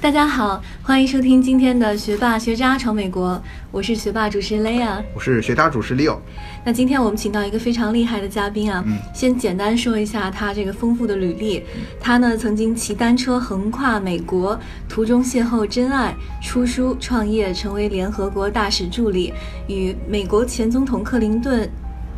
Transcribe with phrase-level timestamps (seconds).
[0.00, 6.18] 大家好，欢迎收听今天的学霸学渣闯美国，我是学霸主持人 Lea，我是学渣主持 Leo。
[6.64, 11.64] 那今天我们请到一个非常厉害的嘉宾啊，先简单说一下他这个丰富的履历。
[12.00, 14.56] 他呢曾经骑单车横跨美国，
[14.88, 19.32] 途中邂逅真爱，出书创业，成为联合国大使助理，
[19.66, 21.68] 与美国前总统克林顿。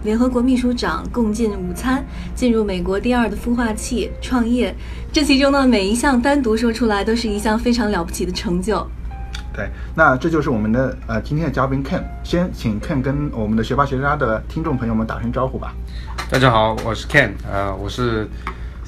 [0.02, 2.04] 联合国秘书长共进午餐，
[2.34, 4.74] 进入美国第二的孵化器创业，
[5.12, 8.86] 这其中呢每一项单独说出来都是一项非常了不起的成就。
[9.52, 15.74] 对，那这就是我们的呃今天的嘉宾 Ken，先请 Ken 跟我们的学霸学渣的听众朋友们打声招呼吧。
[16.30, 18.28] 大家好，我是 Ken，呃，我是。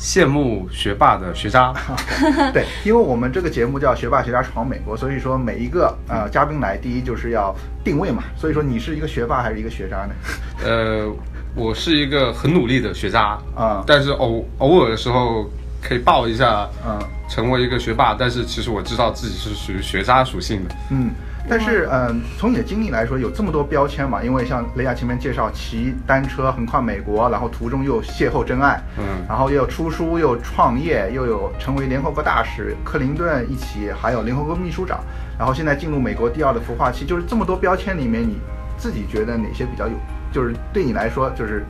[0.02, 1.73] 羡慕学霸的学渣，
[2.52, 8.25] 对，因为我们这个节目叫《学霸学渣闯美国》，所以说每一个呃嘉宾来，第一就是要定位嘛。
[8.36, 10.14] 所以说你是一个学霸还是一个学渣呢？
[10.67, 11.08] 呃，
[11.55, 15.48] 我是一个很努力的学渣啊，但是偶偶尔的时候
[15.80, 18.12] 可以爆一下，嗯，成为一个学霸。
[18.19, 21.12] 但是其实我知道自己是属于学渣属性的，嗯。
[21.48, 24.23] 但是，嗯，从你的经历来说，有这么多标签嘛？
[24.23, 35.01] 因为像雷亚前面介绍，骑单车横跨美国，然后途中又邂逅真爱，嗯，然后又有出书，又创业，又有成为联合国大使，克林顿一起，还有联合国秘书长，
[35.39, 38.39] 然后现在进入美国第二的孵化器，就是这么多标签里面，你
[38.79, 39.95] 自己觉得哪些比较有，
[40.33, 41.65] 就是对你来说，就是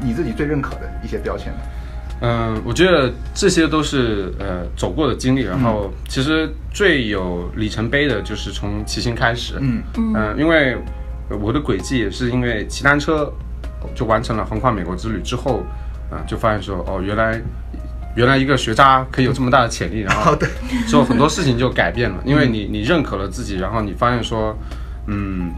[0.00, 1.58] 你自己最认可的一些标签呢？
[2.20, 9.82] 嗯，我觉得这些都是呃走过的经历，然后其实最有里程碑的就是从骑行开始，嗯。
[9.96, 10.76] 嗯，因为
[11.40, 13.32] 我的轨迹也是因为骑单车
[13.94, 15.62] 就完成了横跨美国之旅之后，
[16.10, 17.40] 啊，就发现说哦，原来
[18.16, 20.36] 原来一个学渣可以有这么大的潜力，然后
[20.86, 24.56] 之后很多事情就改变了，因为你你认可了自己，然后你发现说。
[24.72, 24.78] 嗯，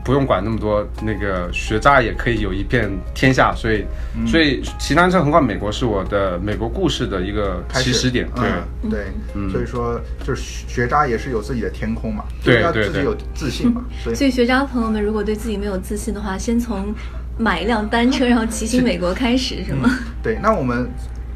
[0.04, 3.84] 不用管那么多，那个学渣也可以有一片天下，所以，
[4.26, 8.28] 所以骑单车横跨美国是我的美国故事的一个起始点。
[8.36, 13.82] 对对，所以说就是学渣也是有自己的天空嘛，对要自己有自信嘛。
[14.02, 16.94] 所以所以学渣朋友们，如果对自己没有自信的话，先从
[17.36, 19.90] 买一辆单车，然后骑行美国开始，是吗？
[20.22, 20.88] 对，那我们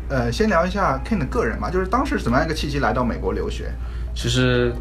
[0.09, 3.73] 呃先聊一下 Ken 的个人嘛，就是当时怎么样一个契机来到美国留学？
[4.15, 4.73] 其实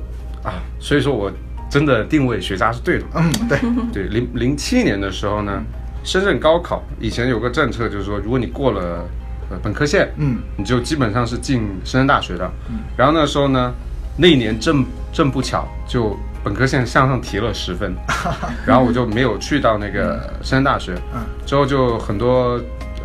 [0.44, 1.32] 啊，所以说我。
[1.74, 3.06] 真的定位学渣是对的。
[3.16, 3.60] 嗯，对
[3.92, 4.04] 对。
[4.04, 5.64] 零零七年的时候呢，
[6.04, 9.04] 深圳高考以前有个政策，就是说，如果你过了
[9.50, 12.48] 呃本科线，嗯，你就基本上是进深圳大学的。
[12.70, 12.82] 嗯。
[12.96, 13.74] 然后那时候呢，
[14.16, 17.96] 那一年正正不巧，就本科线向上提了十分，
[18.68, 20.94] 然后我就没有去到那个深圳大学。
[21.16, 21.22] 嗯。
[21.44, 22.62] 之后就很多。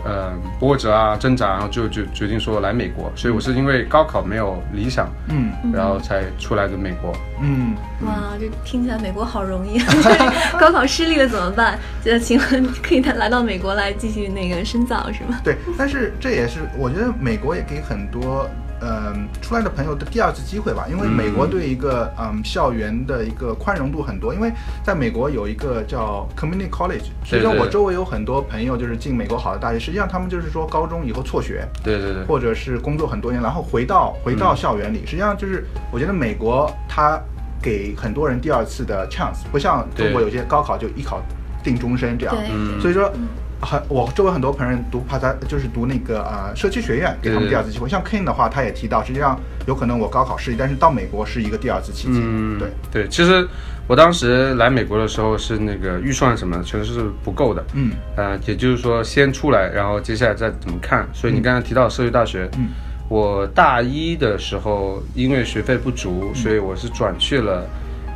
[0.09, 7.75] 呃，波折啊，挣扎，然后就就决定说来美国，所以我是因为高考没有理想，嗯，然后才出来的美国，嗯，
[8.07, 9.79] 哇，这听起来美国好容易，
[10.59, 11.79] 高考失利了怎么办？
[12.03, 15.39] 就请问可以来到美国来继续那个深造是吗？
[15.45, 18.49] 对，但是这也是我觉得美国也给很多。
[18.81, 22.43] 嗯，出来的朋友的第二次机会吧，因为美国对一个嗯。
[22.45, 24.51] 校园的一个宽容度很多，因为
[24.83, 37.21] 在美国有一个叫 community college，实际上我周围有很多朋友就是进美国好的大学，实际上他们就是说高中以后辍学，对对对，或者是工作很多年，然后回到回到校园里，实际上就是我觉得美国它
[37.61, 41.21] 给很多人第二次的 chance，不像中国有些高考就一考
[41.63, 42.35] 定终身这样，
[42.81, 43.13] 所以说。
[43.61, 47.89] 很，我周围很多朋友读帕萨，就是读那个呃社区学院，给他们第二次机会。
[47.89, 52.21] 像 Ken 的话，他也提到，实际上有可能我高考失利，但是到美国是一个第二次契机。
[52.23, 53.09] 嗯，对对。
[53.09, 53.47] 其实
[53.87, 57.65] 我当时来美国的时候是那个预算什么全是不够的。
[57.75, 61.09] 嗯，呃，也就是说先出来，然后接下来再怎么看。
[61.13, 62.69] 所以你刚才提到社区大学，嗯，
[63.09, 67.67] 我大一的时候因为学费不足，所以我是转去了。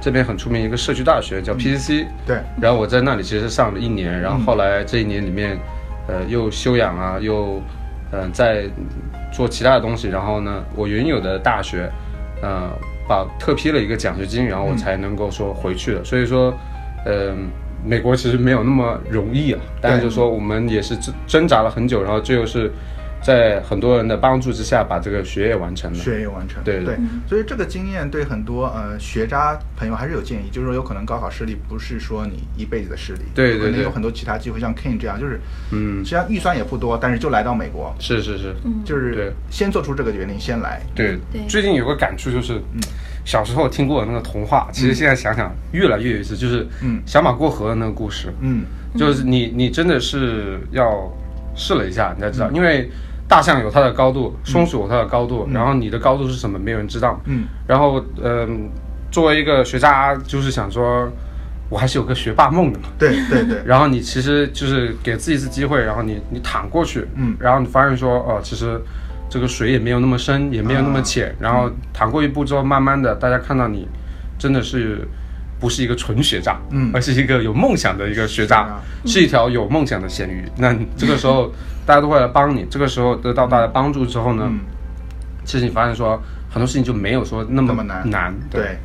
[0.02, 2.38] 这边很出名一个社区大学叫 PCC，对。
[2.60, 5.56] 然后我在那里其实上了一年，然后后来这一年里面，
[6.08, 7.62] 呃，又休养啊，又，
[8.10, 8.64] 嗯，在
[9.32, 10.08] 做其他的东西。
[10.08, 11.88] 然后呢，我原有的大学，
[12.42, 12.68] 呃，
[13.08, 16.04] 把特批了一个奖学金，然后我才能够说回去的。
[16.04, 16.52] 所以说，
[17.06, 17.48] 嗯，
[17.84, 19.60] 美国其实没有那么容易啊。
[19.80, 22.72] 但是就说我们也是挣挣扎了很久，然后最后是。
[23.22, 25.98] 在很多人的帮助之下，把这个学业完成了。
[25.98, 26.96] 学业完成，对对。
[27.28, 35.40] 所以这个经验对很多呃学渣朋友还是有建议，就是说有可能高考失利不是说你一辈子的失利，对对，可能有很多其他机会，像 King 这样，就是
[35.70, 38.54] 嗯，实际上预算也不多，但是就来到美国，是是是，
[38.84, 40.82] 就是先做出这个决定，先来。
[40.94, 41.18] 对。
[41.32, 41.40] 对。
[41.48, 42.80] 最近有个感触就是，嗯，
[43.24, 48.64] 小时候听过的那个童话，其实现在想想越来越有意思，就是嗯，小马过河的那个故事，嗯，
[48.96, 51.08] 就是你你真的是要
[51.54, 52.90] 试了一下，你才知道，因为。
[53.32, 56.58] 大象有它的高度，松鼠有它的高度，然后你的高度是什么？
[56.58, 57.18] 没有人知道。
[57.24, 58.68] 嗯，然后嗯，
[59.10, 61.10] 作为一个学渣，就是想说，
[61.70, 62.88] 我还是有个学霸梦的嘛。
[62.98, 63.62] 对对对。
[63.64, 68.78] 然后你其实就是给自己一次机会，然后你你躺过去，嗯，然后你发现说，哦，其实
[69.30, 73.88] 这个水也没有那么深，也没有那么浅，然后躺过一步之后，慢慢的大家看到你
[74.38, 75.08] 真的是。
[75.62, 80.42] 不是一个纯学渣，嗯，而是一个有梦想的一个学渣，是一条有梦想的咸鱼。
[80.56, 81.52] 那这个时候，
[81.86, 82.66] 大家都会来帮你。
[82.70, 84.50] 这个时候得到大家帮助之后呢，
[85.44, 86.20] 其实你发现说。
[86.54, 88.76] 很多事情就没有说那么难难，对，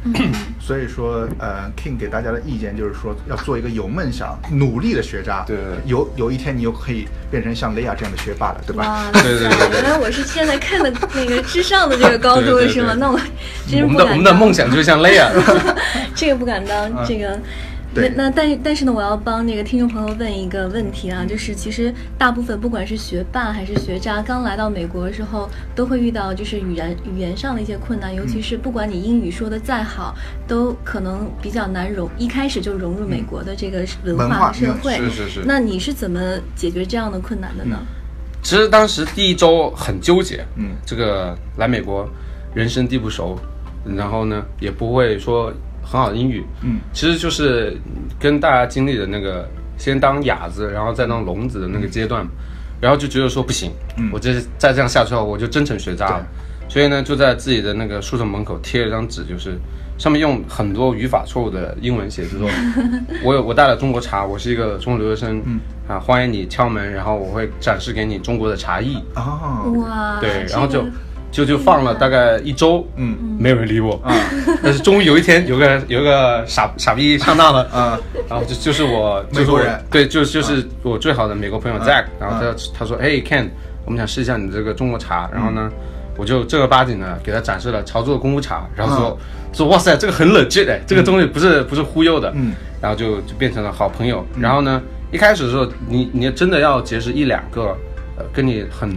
[0.57, 9.09] 所以说，呃，King 给大家的意见就是说，要做一个有梦想、努力的学渣，对，有有一天你又可以变成像雷亚这样的学霸了，对吧？
[9.11, 12.93] 对对对，原来我是现在看的那个之上的这个高度是吗？
[12.97, 13.19] 那我
[13.69, 15.29] 真我们的我们的梦想就是像雷亚，
[16.15, 17.37] 这个不敢当，这个。
[18.01, 30.15] 那那但但是呢，我要帮那个听众朋友问一个问题啊，就是其实大部分不管是学霸还是学渣，刚来到美国的时候，都会遇到就是语言语言上的一些困难，尤其是不管你英语说的再好，
[30.47, 34.95] 都可能比较难融，一开始就融入美国的这个文化和社会。
[34.97, 35.43] 是是是。
[35.45, 36.19] 那你是怎么
[36.55, 37.77] 解决这样的困难的呢？
[38.43, 42.07] 其实当时第一周很纠结，嗯，这个来美国，
[42.53, 43.37] 人生地不熟，
[43.85, 45.51] 然后呢也不会说。
[45.89, 47.77] 很好的英语，嗯，其实就是
[48.19, 52.27] 跟大家经历的那个先当哑子，然后再当聋子的那个阶段，
[52.81, 56.27] 然后就觉得说不行，嗯，我这再这样下去的话，我就真成学渣了。
[56.67, 59.57] 所以呢，就在自己的那个宿舍门口贴了张纸，就是
[59.97, 62.49] 上面用很多语法错误的英文写，就说
[63.23, 68.97] 我有我带了中国茶，我是一个中国留学生，嗯啊，欢迎你敲门，然后我会展示给你中国的茶艺。
[69.15, 70.83] 哦，哇，对，然后就。
[71.31, 74.15] 就就放了大概一周，嗯，没有人理我啊。
[74.63, 77.99] 但是终于有一天，有个有个傻傻逼上当了啊。
[78.29, 82.05] 然后就就是我，美国人，对，就就是我最好的美国朋友 Zack。
[82.19, 83.49] 然后他他说，哎，Ken，
[83.85, 85.29] 我们想试一下你这个中国茶。
[85.31, 85.69] 然后呢，
[86.15, 88.65] 我就正儿八经的给他展示了潮州的功夫茶。
[88.75, 89.19] 然后说
[89.53, 92.31] 说哇塞，这个很冷静哎，这个东西不是不是忽悠的。
[92.35, 92.53] 嗯。
[92.81, 94.25] 然后就就变成了好朋友。
[94.39, 94.81] 然后呢，
[95.11, 97.75] 一开始的时候，你你真的要结识一两个，
[98.17, 98.89] 呃，跟你很。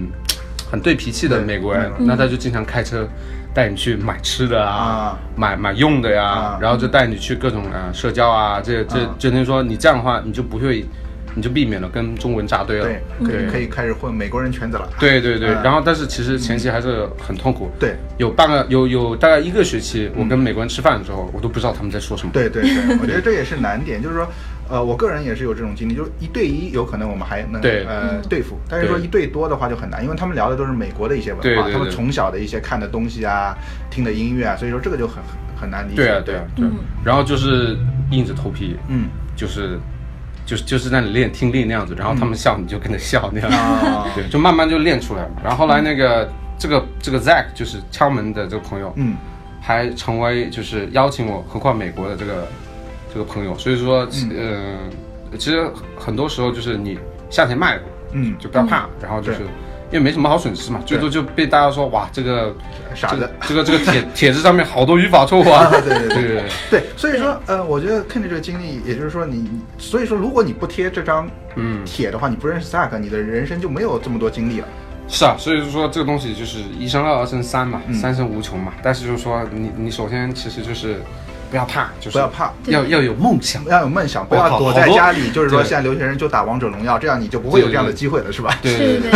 [0.70, 3.08] 很对脾气的美国人，那他就经常开车
[3.52, 10.86] 带你去买吃的啊，买买用的呀，然后就带你去各种啊社交啊，这这就等于说你这样的话，你就不会，
[11.34, 14.88] 你就避免了跟中国人扎堆了，对，可以可以开始混美国人圈子了。
[15.00, 17.68] 对对对，然后但是其实前期还是很痛苦。
[17.78, 22.30] 对，有半个有有大概一个学期，我跟美国人吃饭的时候，我都不知道他们在说什么。
[22.32, 24.28] 对对对，我觉得这也是难点，就是说。
[24.70, 33.52] 呃，我个人也是有这种经历，就是一对一有可能我们还能呃对付，但是说一对多的话就很难，因为他们聊的都是美国的一些文化，他们从小的一些看的东西啊，
[33.90, 35.16] 听的音乐啊，所以说这个就很
[35.60, 35.96] 很难理解。
[35.96, 36.66] 对啊，对啊，对。
[37.04, 37.76] 然后就是
[38.12, 39.76] 硬着头皮，嗯，就是
[40.46, 45.30] 就是就是在你练听力那样子，然后他们笑你就跟着笑那样，对，就慢慢就练出来了。
[45.42, 49.16] 然后后来那个这个这个 Zack 就是敲门的这个朋友，嗯，
[49.60, 52.46] 还成为就是邀请我何况美国的这个。
[53.12, 54.78] 这个朋友，所以说，嗯，
[55.38, 56.98] 其实很多时候就是你
[57.28, 57.78] 向前迈，
[58.12, 59.40] 嗯，就不要怕，然后就是
[59.90, 62.54] 因为没什么好损失嘛，最多就被大家说哇，这个
[62.94, 66.22] 傻子，这个这个帖帖子上面好多语法错误啊，对对对。
[66.22, 71.84] 对对，所以说，呃，我觉得看着这个经历，也就是说你，所以说如果你不贴这张嗯。
[71.84, 74.68] 帖的话，你不认识 Zack，你的人生就没有这么多经历了。
[75.08, 78.72] 是啊，所以说这个东西就是一生二，二生三嘛，三生无穷嘛。
[78.82, 81.00] 但是就是说你你首先其实就是。
[81.50, 85.30] 不要怕，就是不要怕，要要有梦想，要有梦想，不要躲在家里。
[85.30, 88.56] 就是说，现在留学生就打王者荣耀，这样你就不会有这样的机会了，是吧？
[88.62, 89.10] 对对对，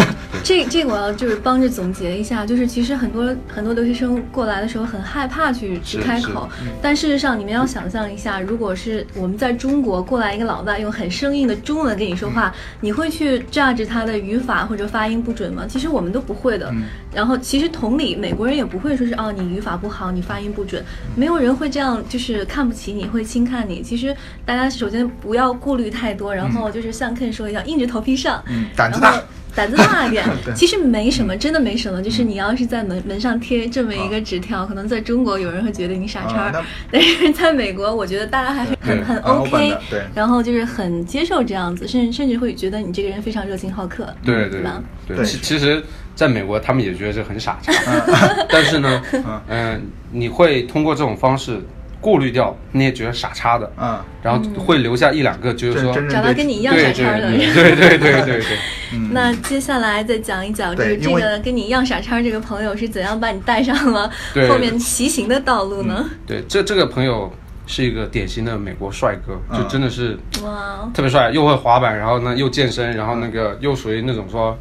[0.45, 6.47] 这这个我要就是帮着总结一下，就是其实很多很多留学生过来的时候很害怕去去开口，
[6.83, 15.65] 但事实上你们要想象一下，如果是我们在中国过来一个老外用很生硬的中文跟你说话，你会去 judge 他的语法或者发音不准吗？
[15.67, 16.71] 其实我们都不会的。
[17.15, 20.85] 然后其实同理，美国人也不会说是哦你语法不好，你发音不准，
[21.17, 23.05] 没有人会这样就是看不起你。
[23.15, 28.43] 会轻看你，其实大家首先不要顾虑太多，然后就是像 Ken 说一样，硬着头皮上，
[28.75, 29.23] 胆子大，
[29.55, 30.25] 胆子大一点。
[30.55, 32.03] 其实没什么，真的没什么。
[32.03, 36.53] 就是你要是在门门上贴这么一个纸条，可能在中国有人会觉得你傻叉，
[36.91, 44.83] 但是在美国，我觉得大家还是很很 OK，对，然后就是很接受这样子，甚甚至会觉得你这个人非常热情好客，对对吧？
[45.07, 45.83] 对，其其实，
[46.15, 47.73] 在美国他们也觉得这很傻叉，
[48.49, 49.03] 但是呢，
[49.49, 49.81] 嗯，
[50.11, 51.61] 你会通过这种方式。
[52.05, 58.59] 过滤掉那些觉得傻叉的，嗯，然后会留下一两个，就是说找到跟你一样傻叉的人，对对对对对。
[59.11, 64.11] 那接下来再讲一讲，就是这个跟你一样傻叉这个朋友是怎样把你带上了
[64.51, 66.05] 后面骑行的道路呢？
[66.27, 67.33] 对，这这个朋友
[67.67, 74.55] 是一个典型的美国帅哥，就真的是哇，特别帅，又会滑板，然后呢又健身，然后那个又属于那种说，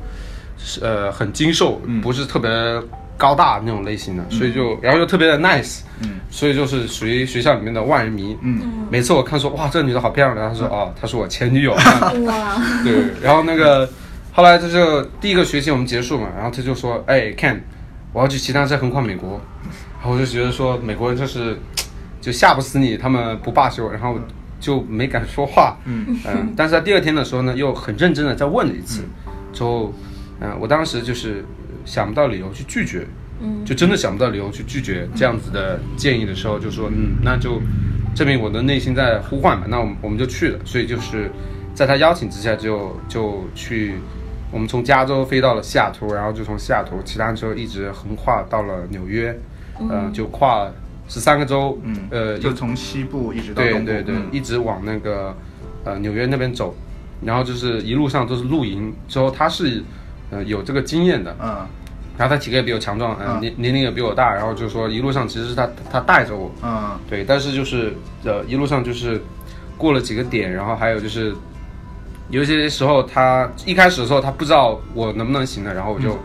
[0.81, 2.49] 呃，很精瘦，不是特别。
[3.17, 11.73] 高大那种类型的，所以就然后又特别的 nice，嗯，所以就是属于学校里面的万人迷，嗯，每次我看说哇这个女的好漂亮，他说哦她是我前女友，
[12.25, 13.87] 哇，对，然后那个
[14.31, 17.59] 后来他就第一个学期我们结束嘛，然后他就说，哎，Ken，
[18.11, 19.39] 我要去骑单车横跨美国，
[20.01, 21.57] 然后我就觉得说美国人就是
[22.19, 24.17] 就吓不死你，他们不罢休，然后
[24.59, 26.19] 就没敢说话，嗯。
[26.25, 29.03] 嗯，但是在第二天的时候呢，又很认真的再问了一次，
[29.53, 29.93] 之后，
[30.39, 31.45] 嗯，我当时就是
[31.85, 33.05] 想不到理由去拒绝。
[33.65, 37.61] 就真的想不到理由去拒绝这样子的建议的时候，就说嗯，那就
[38.15, 40.59] 证明我的内心在呼唤嘛，那我们我们就去了。
[40.63, 41.29] 所以就是
[41.73, 43.95] 在他邀请之下，就就去，
[44.49, 49.37] 我们从加州飞到了西雅图，然后就从西雅图骑单车一直横跨到了纽约，
[49.89, 50.71] 呃，就跨
[51.09, 55.35] 十三个州，嗯，呃，就从西部一直到对对对，一直往那个
[55.83, 56.73] 呃纽约那边走，
[57.25, 59.83] 然后就是一路上都是露营，之后他是
[60.33, 61.65] 呃有这个经验的，嗯。
[62.15, 67.91] 然后他体格也比我强壮，嗯，年年龄也比我大，然后就是说一路上其实是他他带着我，嗯，对，但是就是
[68.23, 69.19] 呃一路上就是
[69.77, 71.33] 过了几个点，然后还有就是
[72.29, 76.17] 有些时候他一开始的时候他不知道我能不能行的，然后我就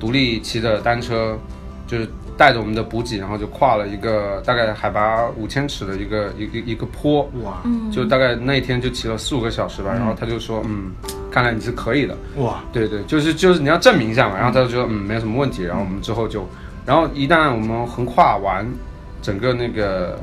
[0.00, 1.38] 独立骑着单车，
[1.86, 2.08] 就是。
[2.36, 9.90] 带着我们的补给，然后就跨了一个大概海拔五千尺的一个一个一个坡，哇，就大概那一天就骑了四五个小时吧。
[9.92, 10.92] 然后他就说，嗯，
[11.30, 14.36] 看来你是可以的，哇，对对，就是就是你要证明一下嘛。
[14.36, 15.62] 然后他就说，嗯，没有什么问题。
[15.62, 16.46] 然后我们之后就，
[16.84, 18.66] 然后一旦我们横跨完
[19.22, 20.18] 整个那个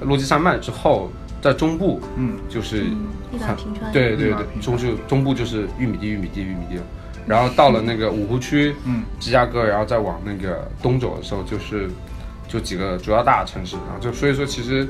[0.00, 2.84] 落基山脉之后，在中部，嗯，就是
[3.32, 6.78] 一大平川，对对对，中就中部就是玉米地，玉米地，玉米地。
[7.26, 11.88] 然后到了那个五湖区，嗯，芝加哥，然后再往那个东走的时候，就是
[12.46, 14.86] 就几个主要大城市，然后就所以说其实，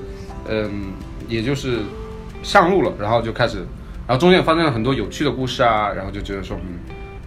[0.48, 0.92] 嗯，
[1.28, 1.80] 也就是
[2.42, 3.58] 上路了，然后就开始，
[4.06, 6.78] 然后中间发生了很多有趣的故事啊，然后就觉得说，嗯，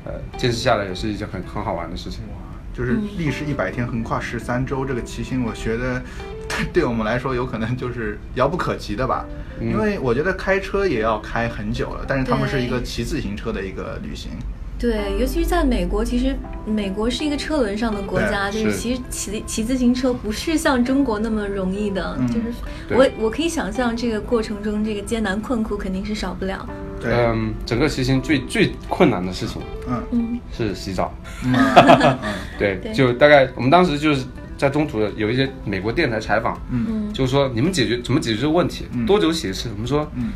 [0.06, 2.22] 呃，坚持下来也是一件很很好玩的事情。
[2.28, 2.36] 哇，
[2.74, 6.02] 就是历时一百天，横跨十三周，这个骑行，我觉得
[6.74, 9.26] 对我们来说有可能就是遥不可及的吧，
[9.62, 14.32] 因为我觉得开车也要开很久了，但是他们是一个骑自行车的一个旅行。
[14.80, 22.54] 对，尤其是在美国，其实美国是一个车轮上的国家，就是其实骑骑自行车不是像中国那么容易的，就是
[22.92, 26.68] 我我可以想象这个过程中这个艰难困苦肯定是少不了。
[27.04, 30.04] 嗯，整个骑行最最困难的事情，嗯。
[30.12, 31.12] 嗯，是洗澡。
[32.60, 34.26] 对，就大概我们当时就是
[34.58, 39.70] 在中途有一些美国电台采访，嗯，就是说你们解决怎么解决这个问题，多久洗一次？
[39.74, 40.30] 我们说，嗯，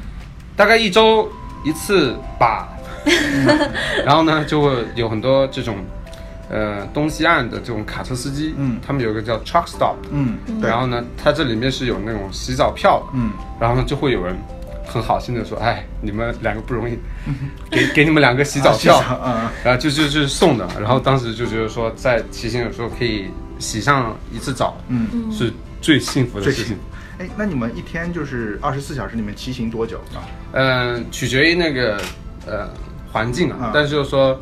[0.55, 1.31] 大概一周
[1.63, 2.67] 一次吧。
[4.05, 5.77] 然后呢，就会有很多这种，
[6.49, 14.35] 呃，东西岸的这种卡车司机，嗯，他们有个叫 truck stop，嗯，然后呢，它这里面是有那种洗澡票，嗯，然后呢，就会有人
[14.85, 16.97] 很好心的说，哎，你们两个不容易，
[17.71, 26.77] 给给你们两个洗澡票，嗯，然后就就就是送的，然后当时就觉得说，在骑行的时候可以洗上一次澡，嗯，是最幸福的事情。
[27.17, 29.97] 哎，那你们一天就是二十四小时里面骑行多久？
[30.13, 30.19] 啊？
[30.53, 31.97] 嗯，取决于那个，
[32.45, 32.67] 呃。
[33.11, 34.39] 环境啊，但是就是说，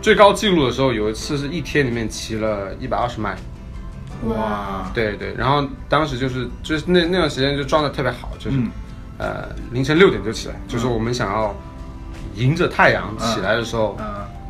[0.00, 3.36] 最高记录的时候，有一次是一天里面骑了一百二十迈，
[4.24, 8.56] 哇，对对，然后当时就是就是那那段时间就状态特别好，就是
[9.18, 11.54] 呃凌晨六点就起来，就是我们想要
[12.36, 13.96] 迎着太阳起来的时候，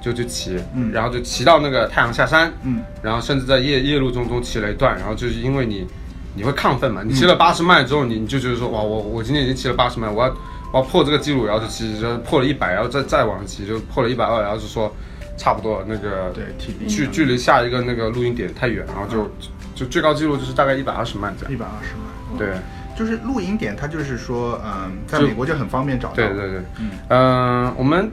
[0.03, 0.59] 就就骑，
[0.93, 5.87] 然后就骑到那个太阳下山，嗯，然后甚至在夜夜路中中骑了一段，然后就是因为你
[6.35, 10.35] 你会亢奋嘛，你骑了八十迈之后，你你就觉得说哇我我今天已经骑了八十迈，我要。
[10.73, 14.91] 我破这个记录，然后就其实，就破了一百，然后再再往骑，就破了一百二，然后就说
[15.37, 16.45] 差不多那个对
[16.89, 19.31] 距距离下一个那个录音点太远，然后就
[19.75, 21.53] 就最高记录就是大概一百二十迈这样。
[21.53, 22.55] 一百二十迈，对，
[22.97, 26.15] 就是录音点，它就是说，嗯，在美国就很方便找到。
[26.15, 28.11] 对对对，嗯嗯，我们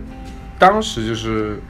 [0.58, 1.62] 当时就是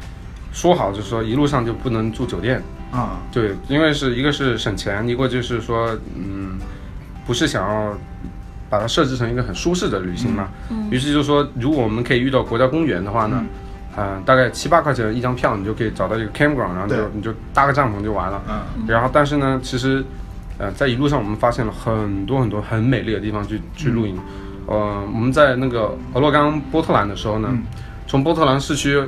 [0.52, 2.60] 说好，就是说一路上就不能住酒店
[2.92, 6.58] 啊，对，因为是一个是省钱，一个就是说，嗯，
[7.28, 7.96] 不是想要。
[8.70, 10.88] 把它设置成一个很舒适的旅行嘛，嗯。
[10.92, 13.44] 于是就说，如果我们可以遇到国家公园的话呢，
[13.98, 18.42] 嗯，大概七八块钱一张票，你就可以找到一个 campground，然后就你就搭个帐篷就完了。
[18.48, 20.06] 嗯，然后但是呢，其实，
[20.58, 24.18] 呃，在一路上我们发现了很多很多很美丽的地方去去露营。
[24.68, 27.50] 呃，我们在那个俄勒冈波特兰的时候呢，
[28.06, 29.02] 从波特兰市区，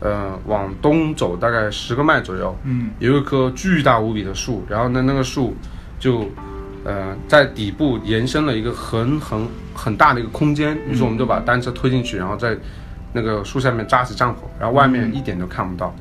[0.00, 5.56] 呃，往东走大概十个迈左右，嗯，有一棵巨大无比的树，然后呢，那个树
[5.98, 6.24] 就。
[6.84, 12.56] 呃，在底部延伸了一个很很很大的一个空间，于是我们就把单车推进去，然后在
[13.12, 15.94] 那个树下面扎起帐篷，然后外面一点都看不到。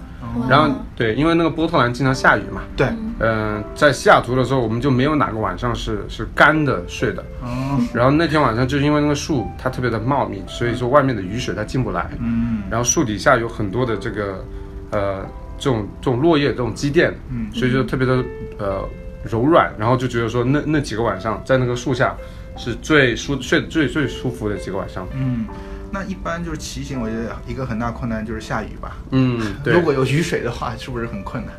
[0.48, 2.62] 然后对，因为那个波特兰经常下雨嘛。
[2.76, 2.88] 对。
[3.20, 7.24] 嗯，在西雅图的时候，我们就没有哪个晚上是是干的睡的。
[7.42, 7.80] 哦。
[7.94, 12.12] 然后那天晚上就是因为那个树它特别的茂密，所以说外面的雨水它进不来。
[12.20, 12.62] 嗯。
[12.70, 14.46] 然后树底下有很多的这个
[14.92, 15.26] 呃
[15.58, 18.24] 这种这种落叶这种积淀，嗯，所以就特别的
[18.60, 18.88] 呃。
[19.28, 22.16] 柔软，然后就觉得说那那几个晚上在那个树下
[22.56, 25.08] 是最舒睡最最舒服的几个晚上。
[25.14, 25.46] 嗯，
[25.92, 28.98] 那一般就是骑行，我觉得一个很大困难就是下雨吧。
[29.12, 29.74] 嗯， 对。
[29.74, 31.54] 如果有雨水的话，是不是很困难？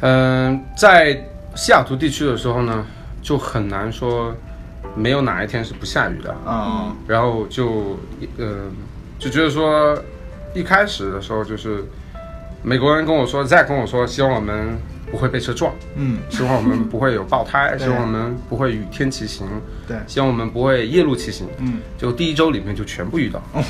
[0.00, 1.12] 嗯，在
[1.54, 2.86] 西雅图地区的时候呢，
[3.20, 4.34] 就很难说
[4.94, 6.94] 没有哪一天是不下雨的啊。
[7.06, 7.98] 然后就
[8.38, 8.70] 呃
[9.18, 9.96] 就觉得说
[10.54, 11.84] 一开始的时候就是
[12.62, 14.78] 美国人跟我说，Zack 跟我说，希望我们。
[15.12, 19.46] 不会被车撞，嗯，希望我们不会有爆胎， 希望我们不会雨天骑行，
[19.86, 23.62] 对，希望我们不会夜路骑行，嗯，就第一周里面就全部遇到，哇，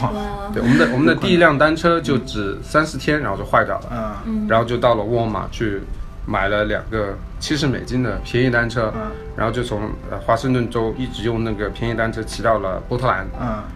[0.54, 5.80] 对，我们的我们的第一辆单车就只三四天，然后就坏掉了，嗯，然后就到了沃尔玛去。
[6.24, 8.94] 买了两个七十美金的便宜单车，
[9.36, 13.26] 然后就从呃华盛顿州一直用那个便宜单车骑到了波特兰，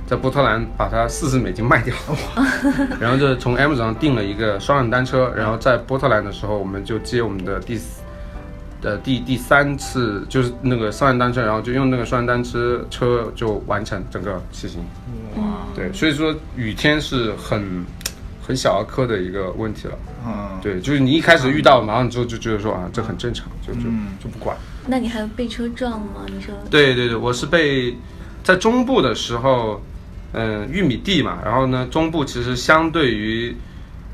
[0.07, 1.93] 在波特兰把它四十美金卖掉，
[3.01, 7.77] 然后就从 Amazon 上订了一个双人单车，然后在波特兰的时候，我们就接我们的第
[8.83, 14.81] 呃第第三次就是那个双人单车，然后就用那个双人单车车就完成整个骑行。
[15.37, 17.85] 哇，对，所以说雨天是很。
[18.47, 23.81] 很小儿科的一个问题了，嗯，对，就是你一开始遇到，马上之后就觉得说啊，这很正常，就就
[24.23, 24.57] 就不管。
[24.87, 26.25] 那你还被车撞吗？
[26.29, 26.55] 你说？
[26.71, 27.97] 对对对，我是被
[28.45, 29.83] 在中部的时候，
[30.33, 33.57] 嗯，玉米地嘛，然后呢，中部其实相对于，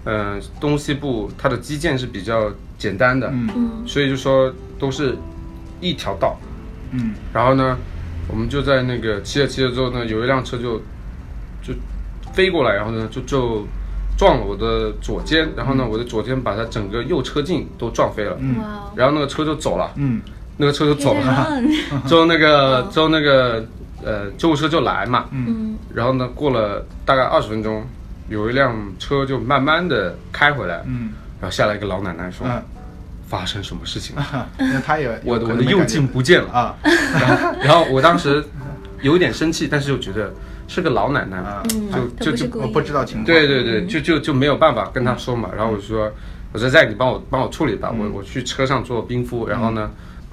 [0.05, 5.15] 嗯，东西部它的基建是比较简单的，嗯，所以就说都是
[5.79, 6.39] 一条道，
[6.93, 7.77] 嗯，然后呢，
[8.29, 10.79] 我们就在那个骑着骑着之后呢，有一辆车就
[11.62, 11.75] 就
[12.33, 13.67] 飞过来，然后呢就就。
[14.16, 18.57] 撞了我的左肩，然后呢，我的左肩把它整个右车镜都撞飞了，嗯，
[18.95, 20.21] 然后那个车就走了，嗯，
[20.57, 21.61] 那个车就走了，
[22.07, 23.64] 之后那个之后那个
[24.04, 27.85] 呃救护车就来嘛，嗯，然后呢过了大概二十分钟，
[28.28, 32.47] 有一辆车就慢慢的开回来，嗯，然后下来一个老奶奶说，
[33.26, 34.49] 发生什么事情了？
[34.59, 36.52] 那他也我的我的右镜不见了。
[36.52, 36.76] 啊，
[37.61, 38.45] 然后我当时
[39.00, 40.33] 有一点生气，但是又觉得。
[40.73, 41.62] 是个老奶奶，
[42.18, 43.27] 就就就我不知道情况。
[43.27, 45.51] 对对对，就就就没有办法跟她说嘛。
[45.55, 46.11] 然后我就说，
[46.51, 49.46] 我说在你帮我帮我处理吧，我我去车上做冰敷。
[49.46, 49.90] 然后呢，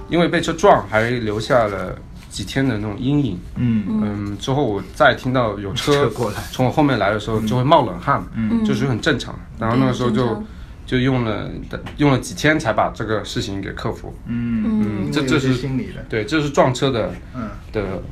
[0.08, 1.94] 因为被车撞，还留下了
[2.30, 3.38] 几天的那种阴影。
[3.56, 4.38] 嗯嗯。
[4.38, 8.24] 之后我再听到有车过来，从我后面来的时候，就会冒冷汗。
[8.34, 9.38] 嗯，就是很正常。
[9.58, 10.42] 然后那个时候就
[10.86, 11.50] 就用了
[11.98, 14.14] 用了几天才把这个事情给克服。
[14.26, 16.02] 嗯嗯，这这是心理的。
[16.08, 17.12] 对，这是撞车的。
[17.36, 18.02] 嗯的。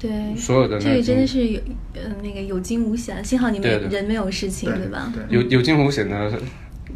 [0.00, 1.60] 对，所有的这个真的是有，
[1.94, 5.12] 呃，那个有惊无险，幸好你们人没有事情，对吧？
[5.28, 6.30] 有有惊无险的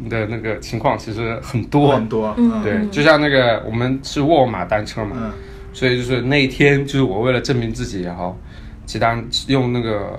[0.09, 5.33] 的那个情况其实很多很多，对，就像那个我们是沃尔玛单车嘛，
[5.73, 8.37] 所以就是那一天，就是我为了证明自己也好，
[8.85, 10.17] 骑单用那个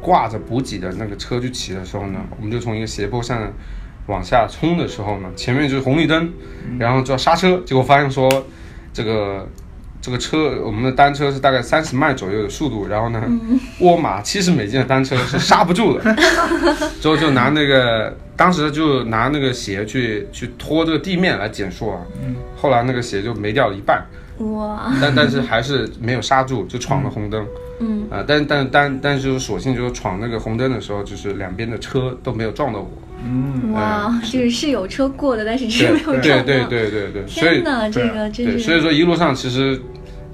[0.00, 3.52] 挂着补给的那个车去骑的时候呢，我们就从一个斜坡上
[4.08, 6.28] 往下冲的时候呢，前面就是红绿灯，
[6.76, 8.28] 然后就要刹车，结果发现说
[8.92, 9.48] 这个。
[10.02, 13.22] 这个车，我们的单车是大概三十迈左右的速度，然后呢，
[13.78, 16.16] 沃尔玛七十美金的单车是刹不住的，
[17.00, 22.00] 之后就拿那个，当时就拿那个鞋去去拖这个地面来减速啊，
[22.56, 24.04] 后来那个鞋就没掉了一半，
[24.38, 27.46] 哇，但但是还是没有刹住，就闯了红灯。
[27.78, 28.02] 嗯。
[28.10, 32.90] 啊，但但但但是就索性就是闯那个红灯的时候，就是两边的车都没有撞到我。
[33.24, 36.22] 嗯，哇，就是是有车过的，但是车没有撞到。
[36.22, 38.58] 对对对对对，天哪，这个真是。
[38.58, 39.80] 所以说一路上其实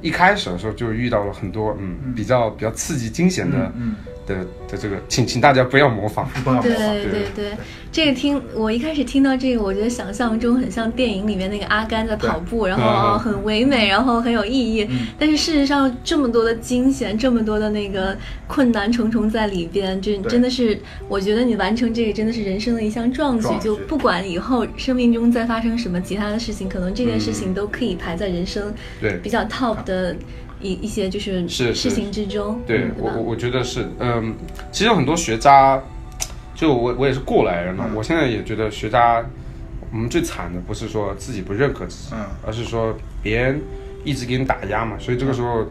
[0.01, 3.95] 一开始的时候就遇到了很多嗯比较比较刺激惊险的嗯。
[4.29, 6.62] 的的这个，请请大家不要模仿，不要模仿。
[6.62, 7.53] 对对对，
[7.91, 14.87] 这个听我一开始听到这个，我觉得想象中很像电影里面那个阿甘在跑步，然后很唯美，然后很有意义。
[15.19, 23.49] 但是事实上，这么多的惊险，这么多的那个困难重重在里边，就真的是，我觉得你完成这个真的是人生的一项壮举。
[23.62, 28.73] 就不管以后生命中再发生什么其他的事情，可能这件事情都可以排在人生
[29.23, 30.14] 比较 top 的。
[30.61, 34.35] 一一些就是是事情之中，对我我我觉得是，嗯，
[34.73, 35.81] 其实很多学渣，
[36.55, 39.25] 就我我也是过来人嘛，我现在也觉得学渣，
[39.92, 43.61] 我们最惨的不是说自己不认可自己，嗯，而是说别人
[44.05, 45.66] 一直给你打压嘛，所以这个时候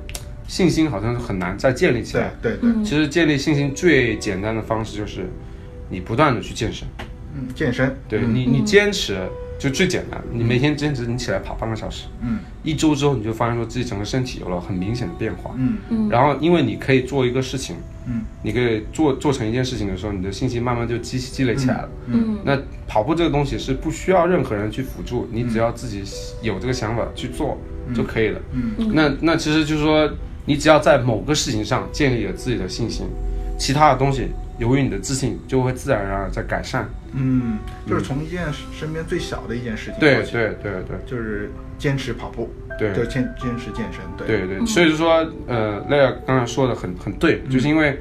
[0.47, 5.25] 信心好像是很难再建立起来，对对，其实建立信心最简单的方式就是
[5.89, 6.87] 你不断的去健身，
[7.35, 9.17] 嗯，健身，对你你坚持。
[9.59, 15.77] 就最简单，你每天坚持，你起来跑半个小时，嗯，一周之后你就发现说自己整个身体有了很明显的变化，嗯。
[15.89, 22.55] 嗯，然后因为你可以做一个事情，嗯，你可以做做成一件事情的时候，你的信心慢慢就积积累起来了，嗯，那
[22.87, 26.03] 跑步这个东西是不需要任何人去辅助，你只要自己
[26.43, 27.57] 有这个想法去做
[27.95, 30.07] 就可以了，嗯，那那其实就是说，
[30.45, 33.07] 你只要在某个事情上建立了自己的信心，
[33.57, 34.27] 其他的东西。
[34.57, 36.87] 由于你的自信，就会自然而然在改善。
[37.13, 44.65] 嗯，就是从一件身边最小的一件事情，对对对对，就是坚持跑步，对，就坚坚持健身，对对对。
[44.65, 47.99] 所以就说，呃，雷尔刚才说的很很对，就是因为，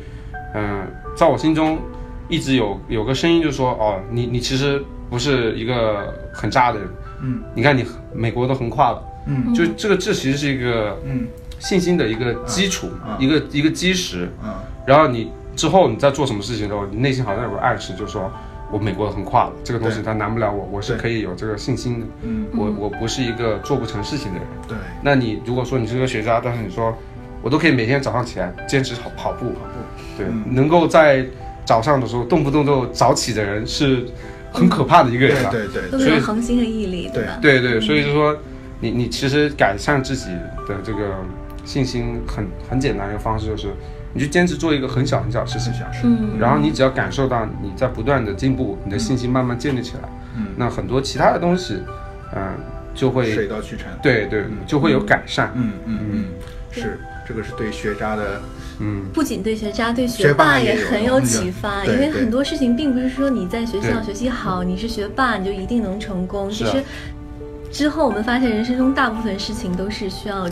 [0.54, 1.78] 嗯，在我心中
[2.28, 6.88] 一直有有个声音，就说哦，你你其实不是一个很渣的人，
[7.22, 11.26] 嗯，你看你美国都横跨了，嗯，就这个这其实是一个嗯。
[11.58, 13.16] 信心的一个基础，嗯。
[13.18, 14.52] 一个一个基石，嗯。
[14.86, 18.30] 然后你之后你在做什么事情的时候，你内心好像有个暗示，就是说
[18.70, 24.46] 我美国横跨了，这个东西它难不了我，我是可以有这个信心的，嗯，我我不是一个做不成事情的人。
[24.68, 26.96] 对，那你如果说你是个学渣，但是你说
[27.42, 29.52] 我都可以每天早上起来坚持跑跑步，
[30.16, 31.24] 对，嗯能够在
[31.64, 34.06] 早上的时候动不动就早起的人是
[34.52, 35.50] 很可怕的一个对人啊。
[35.50, 37.38] 对对都有恒心和毅力，对吧？
[37.40, 38.36] 对对，所以就说
[38.80, 40.26] 你你其实改善自己
[40.68, 41.14] 的这个
[41.64, 43.68] 信心很很简单一个方式就是，
[44.16, 51.82] 你就坚持做一个很小很小的事情，想是，嗯，然后你只要感受到你在不断的进步，你的信心慢慢建立起来，嗯，那很多其他的东西，
[52.34, 52.42] 嗯、
[52.94, 55.52] 就会水到渠成，对对就会有改善。
[55.54, 56.24] 嗯嗯嗯，
[56.70, 56.98] 是
[57.28, 58.40] 这个是对学渣的，
[58.80, 61.84] 嗯，不仅对学渣，对学学霸霸也很有启发。
[61.84, 66.50] 因为很多事情并不是说你在学校学习好，你是学霸，你就一定能成功。
[66.50, 66.82] 其实
[67.70, 70.48] 之后我们发现，人生中大部分事情都是需要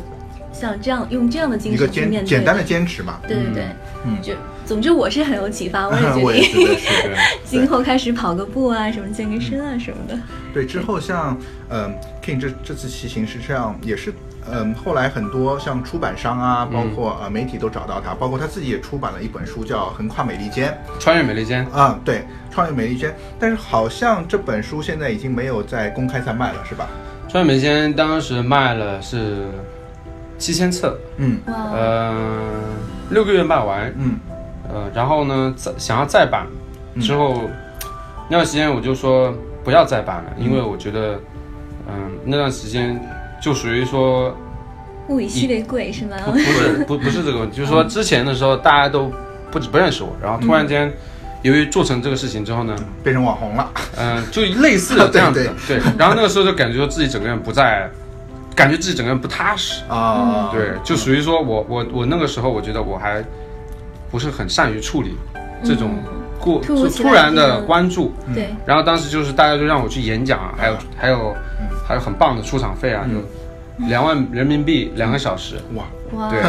[0.55, 2.29] 像这样用这样的精神去面对。
[2.29, 3.67] 简简单的坚持嘛，对对对，
[4.07, 4.17] 嗯。
[4.23, 4.33] 就
[4.65, 6.89] 总之我是很有启发，我也 觉得是。
[7.45, 10.19] 今后开始跑个步啊，什么健个身啊什么的。
[10.55, 11.37] 对，之后像
[11.69, 14.13] 嗯、King 这这次骑行是这样也是
[14.47, 20.77] 嗯、后来很多像出版商啊，包括呃媒体都找到他，包括他自己也出版了一本书叫《横跨美利坚。
[21.01, 26.87] 穿越美利坚》啊，对，穿越美利坚，但是好像这本书现在已经没有在公开在卖了，是吧？
[27.27, 29.49] 穿越美利坚当时卖了是
[30.39, 31.39] 七千册，嗯。
[31.47, 32.15] 哇，呃，
[33.11, 34.19] 六个月卖完，嗯。
[34.73, 36.47] 呃，然后呢，再想要再版
[37.01, 37.43] 之后，
[38.29, 41.21] 那段时间我就说不要再版了，因为我觉得，
[41.89, 43.01] 嗯、那段时间
[43.43, 44.35] 就属于说
[45.09, 46.17] 物以稀为贵是吗？
[46.25, 49.13] 不不是 不不是这个问题，就是说之前的时候大家都
[49.51, 50.93] 不不认识我，然后突然间。
[51.43, 55.93] 由于做成这个事情之后呢，变成网红了，嗯、就类似的这样子的， 对对。
[55.99, 57.87] 然后那个时候就感觉说自己整个人不在，
[58.55, 63.25] 感觉自己整个人不踏实，啊，对，就属于说我我我那个时候我觉得我还
[64.11, 65.17] 不是很善于处理
[65.65, 65.99] 这种
[66.39, 71.35] 过突突然的关注，对，然后当时就是大家就让我去演讲啊，还有还有
[71.87, 75.57] 还有很棒的出场费啊，就两万人民币两个小时。
[75.75, 76.41] 哇，哇，对。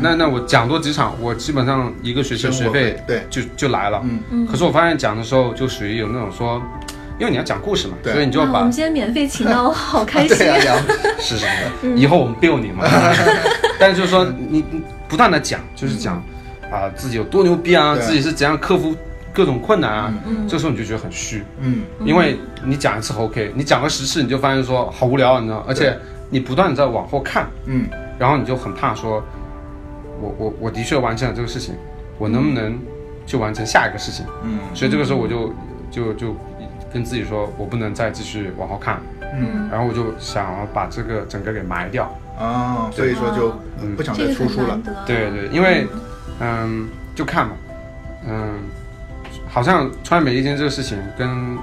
[0.00, 3.26] 那那我讲多几场，我基本上一个学期的学费费对。
[3.28, 4.00] 就就来了。
[4.04, 4.20] 嗯。
[4.30, 4.46] 嗯。
[4.46, 6.62] 可是我发现讲的时候就属于有那种说，
[7.18, 10.36] 因为你要讲故事嘛，所以你就要把们今天免费请到，我好开心。
[10.38, 10.76] 对啊，
[11.18, 11.44] 是什
[11.82, 11.96] 么？
[11.96, 12.84] 以后我们 bill 你嘛。
[13.78, 16.22] 但是就是说你你不断的讲，就是讲
[16.70, 18.94] 啊自己有多牛逼啊，自己是怎样克服
[19.32, 20.14] 各种困难啊。
[20.26, 20.46] 嗯。
[20.48, 21.82] 这时候你就觉得很虚，嗯。
[22.04, 25.96] 因为你讲一次 OK，你讲个十次你就发现说好无聊啊，你知道，而且
[26.30, 27.88] 你不断的在往后看，嗯。
[28.16, 29.22] 然后你就很怕说，
[30.20, 31.74] 我我我的确完成了这个事情，
[32.18, 32.78] 我能不能
[33.26, 34.24] 就完成下一个事情？
[34.44, 34.58] 嗯。
[34.72, 35.52] 所以这个时候我就
[35.90, 36.36] 就就
[36.92, 39.02] 跟自己说，我不能再继续往后看了，
[39.34, 42.10] 嗯然后我就想要把这个整个给埋掉。
[42.38, 44.78] 啊，所以说就嗯不想再出书了。
[45.04, 45.86] 对对，因为
[46.40, 47.54] 嗯，就看嘛，
[48.28, 48.60] 嗯，
[49.48, 51.58] 好像穿越美利坚这个事情跟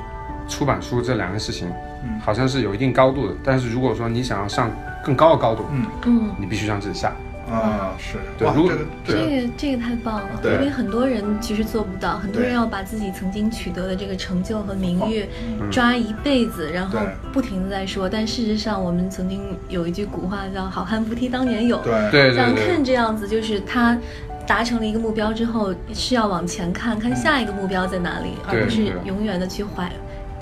[0.49, 1.69] 出版书这两个事情，
[2.03, 3.33] 嗯好像是有一定高度的。
[3.41, 4.69] 但是如果说你想要上
[5.01, 7.13] 更高的高度，嗯嗯，你必须让自己下。
[7.51, 8.71] 啊是，哇，对如果
[9.05, 15.25] 这个这个这个太棒了，因为很多人其实做不到，很多人要把自己曾经取得的这个成就和名誉
[15.59, 16.99] 嗯抓一辈子，然后
[17.31, 18.09] 不停的在说。
[18.09, 23.97] 但事实上，我们曾经有一句古话叫“好汉不提当年勇”，对对对像对 Ken 这样子，就是他
[24.47, 29.91] 达成了一个目标之后，是要往前看看下一个目标在哪里，而不是永远的去怀，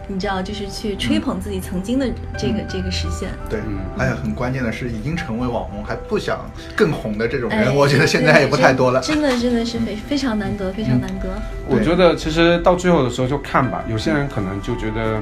[0.08, 3.30] 你知道，就是去吹捧自己曾经的这个、这个实现。
[3.50, 6.40] 对嗯，还有很关键的是，已经成为网红还不想
[6.76, 9.00] 更红的这种哎人，我觉得现在也不太多了。
[9.02, 11.30] 真的真的是非 非常难得，非常难得。
[11.68, 15.22] 我觉得其实到最后的时候就看吧，有些人可能就觉得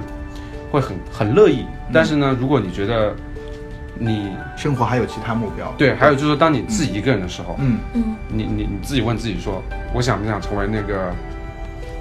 [0.71, 3.13] 会很很乐意，但是呢，如果你觉得
[3.99, 5.71] 你生活还有其他目标。
[5.77, 9.61] 对，还有就是当你自己一个人的时候，嗯嗯你你你自己问自己说，
[9.93, 11.13] 我想不想成为那个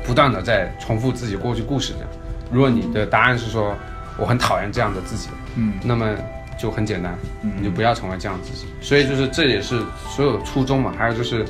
[0.07, 2.09] 不断的在重复自己过去故事的人？
[2.51, 3.77] 如果你的答案是说
[4.19, 5.75] 我很讨厌这样的自己，嗯。
[5.83, 6.15] 那么
[6.59, 7.53] 就很简单，嗯。
[7.59, 8.67] 你就不要成为这样自己。
[8.81, 11.45] 所以就是这也是所有初衷嘛，还有就是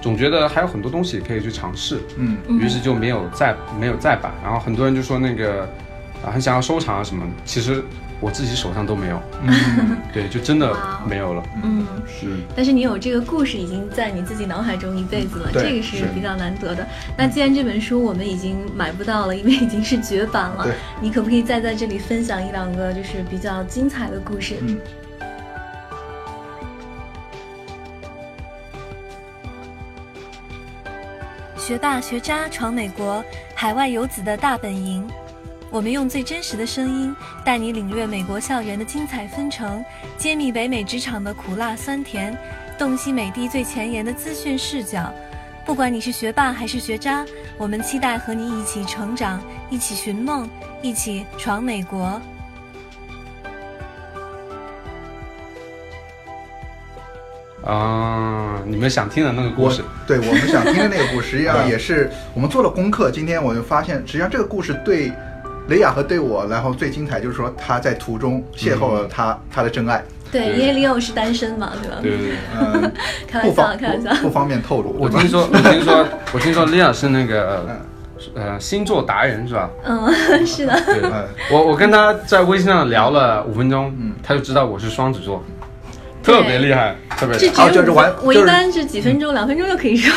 [0.00, 2.36] 总觉得还有很多东西可以去尝试，嗯。
[2.48, 4.32] 嗯于是就没有再没有再版。
[4.42, 5.62] 然后很多人就说那个
[6.24, 7.82] 啊很想要收藏啊什么，其实
[8.20, 10.76] 我自己手上都没有，嗯， 对，就真的
[11.06, 11.42] 没有了。
[11.62, 11.86] 嗯。
[12.06, 12.26] 是
[12.56, 16.86] 但是你有这个故事已经在你自己脑海中一辈子了，这个是是比较难得的。
[17.16, 24.56] 那既然这本书我们已经买不到了，因为已经是绝版了对，你可不可以再在这里分享一两个就是比较精彩的故事？
[24.62, 24.78] 嗯
[31.56, 33.22] 学霸学渣闯美国，
[33.54, 35.06] 海外游子的大本营。
[35.70, 39.84] 我们用最真实的声音，带你领略美国校园的精彩纷呈，
[40.16, 42.36] 揭秘北美职场的苦辣酸甜，
[42.78, 45.12] 洞悉美帝最前沿的资讯视角。
[45.66, 47.22] 不管你是学霸还是学渣，
[47.58, 50.48] 我们期待和你一起成长，一起寻梦，
[50.80, 52.18] 一起闯美国。
[57.62, 63.10] 啊，你们想听的那个故事，对我们想听的那个故事，实际上也是我们做了功课。
[63.10, 65.12] 今天我就发现，实际上这个故事对
[65.68, 70.02] 雷雅和对我，然后最精彩就是说他在途中邂逅了他他的真爱。
[70.30, 71.96] 对，因为李友是单身嘛，对吧？
[72.02, 72.92] 对对对，嗯，
[73.26, 74.94] 开玩笑，开玩笑，不方便透露。
[74.98, 77.64] 我听说， 我听说，我听说李亚是那个
[78.34, 79.70] 呃星座达人是吧？
[79.86, 80.06] 嗯，
[80.46, 80.78] 是的。
[80.84, 81.00] 对，
[81.50, 85.42] 我我跟他在微信上聊了五分钟，嗯，他就知道我是双子座。
[86.28, 87.70] 特别厉害，特别厉害。
[87.70, 90.12] 就是玩，我一般是几分钟，两分钟就可以说。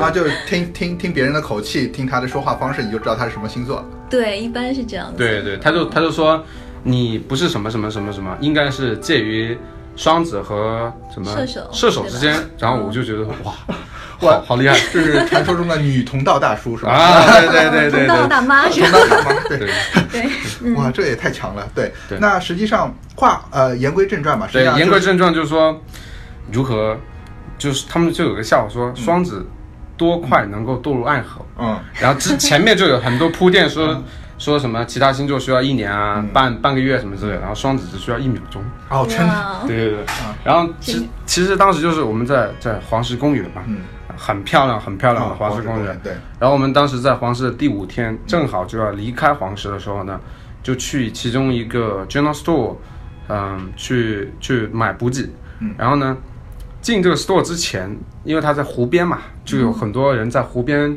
[0.00, 3.88] 他就是听听听别人的口气，听他的说话方式，你就知道他是什么星座。
[4.10, 5.16] 对，一般是这样的。
[5.16, 6.44] 对对，他就他就说
[6.82, 9.56] 你不是什么什么什么什么，应该是介于
[9.94, 12.34] 双子和什么射手射手之间。
[12.58, 13.54] 然后我就觉得哇。
[14.22, 14.78] 哇，好厉害！
[14.92, 16.92] 这是传说中的女同道大叔是吧？
[16.92, 18.88] 啊，对对对对，同道大妈是吧？
[18.90, 19.70] 同道大妈，对对。
[20.74, 21.68] 哇，这也太强了！
[21.74, 22.18] 对对。
[22.18, 25.80] 那实际上话呃言归正传吧，对，言归正传就是说
[26.50, 26.96] 如何，
[27.58, 29.44] 就是他们就有个笑话说双子
[29.96, 34.02] 多快能够堕入爱河，嗯，然后之前面就有很多铺垫说。
[34.38, 38.60] 说什么其他星座需要一年啊，半半个月什么之类，然后双子只需要一秒钟。
[38.88, 39.60] 哦，真的？
[39.68, 40.04] 对对对。
[40.42, 43.82] 然后其其实当时就是我们在在黄石公园嘛，嗯，
[44.22, 46.00] 很漂亮很漂亮的黄石公园。
[46.00, 46.12] 对。
[46.38, 50.20] 然后我们当时在黄石的第五天，正好就要离开黄石的时候呢，
[50.62, 52.76] 就去其中一个 general store，
[53.28, 55.28] 嗯，去去买补给。
[55.58, 55.74] 嗯。
[55.76, 56.16] 然后呢，
[56.80, 57.90] 进这个 store 之前，
[58.22, 60.96] 因为它在湖边嘛，就有很多人在湖边。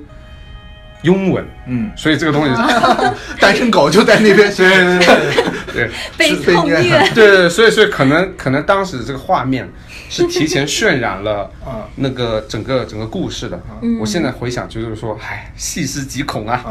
[1.05, 2.51] 拥吻，嗯，所以这个东西，
[3.39, 6.81] 单身狗就在那边，对对对对， 被痛虐，
[7.13, 9.69] 对 对，所以所以可能可能当时这个画面
[10.09, 11.85] 是提前渲染了啊。
[11.95, 13.59] 那个整个整个故事的，
[14.01, 16.65] 我现在回想就是说，唉，细思极恐啊，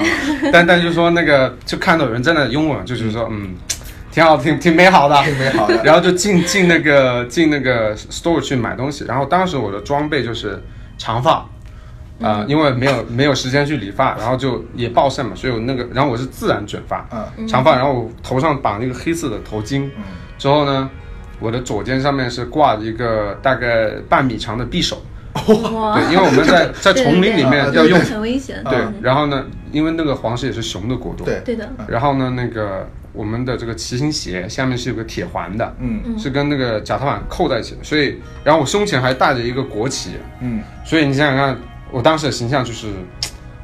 [0.52, 3.54] 但但就是说那个就看到有人在那拥吻，就觉得说，嗯，
[4.10, 10.60] 挺好，挺挺美好的，挺美好的，然后就进进那个进那个 store 去买东西，然后当时我的装备就是
[10.98, 11.46] 长发。
[12.22, 17.04] 啊，因为没有没有时间去理发，然后就也暴晒嘛，所以我那个，然后我是自然卷发，
[17.36, 20.02] 嗯，长发，然后我头上绑一个黑色的头巾，嗯，
[20.38, 20.88] 之后呢，
[21.40, 25.02] 我的左肩上面是挂着一个大概半米长的匕首，
[25.72, 41.58] 哇，对，因为我们在 在丛林里面要用，很危险，对，然后呢，因为那个黄石也是熊的国度，对，对的，然后呢，那个我们的这个骑行鞋下面是有个铁环的，嗯，是跟那个脚踏板扣在一起的，所以，然后我胸前还带着一个国旗，嗯，所以你想想看。
[41.94, 42.88] 我当时的形象就是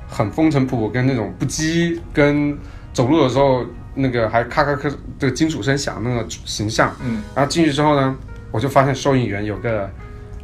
[0.09, 2.57] 很风尘仆仆，跟那种不羁，跟
[2.93, 3.67] 走路的时候
[3.97, 4.89] 那个还咔咔咔
[5.19, 6.95] 的金属声响那个形象。
[7.05, 8.17] 嗯，然后进去之后呢，
[8.53, 9.91] 我就发现收银员有个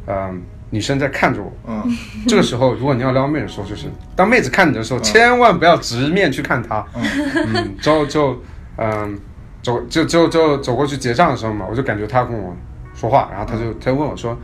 [0.05, 1.49] 嗯女生在看着我。
[1.65, 1.81] 嗯，
[2.27, 6.85] 这个时候如果你要撩妹的时候，就是当妹子看你的时候，千万不要直面去看她。
[6.93, 8.37] 嗯，之后就
[8.75, 9.17] 嗯
[9.63, 12.53] 走就就就走过去结账的时候嘛，我就感觉她跟我
[12.93, 14.37] 说话，然后他就他就问我说。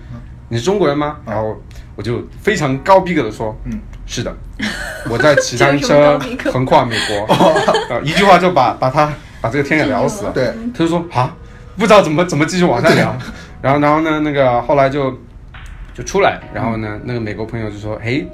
[0.53, 1.17] 你是中国人吗？
[1.25, 1.59] 然后
[1.95, 4.31] 我就非常高逼格的说，嗯，是的，
[5.09, 6.19] 我在骑单车
[6.53, 7.27] 横跨美国，
[8.05, 9.11] 一句话就把把他
[9.41, 10.31] 把这个天给聊死了。
[10.31, 11.35] 对，他就说啊，
[11.75, 13.17] 不知道怎么怎么继续往下聊，
[13.63, 15.11] 然后然后呢，那个后来就
[15.91, 18.27] 就出来，然后呢，那个美国朋友就说，嘿，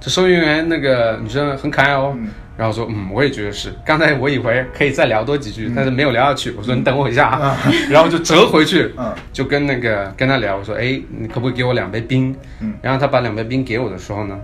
[0.00, 2.16] 这收银员那个女生很可爱哦。
[2.60, 3.72] 然后说，嗯，我也觉得是。
[3.86, 6.50] 刚才我以为可以再聊多几句，但是没有聊下去。
[6.58, 7.56] 我说你等我一下啊，
[7.88, 8.92] 然后就折回去，
[9.32, 10.58] 就跟那个跟他聊。
[10.58, 12.36] 我说，哎，你可不可以给我两杯冰？
[12.82, 14.38] 然后他把两杯冰给我的时候呢，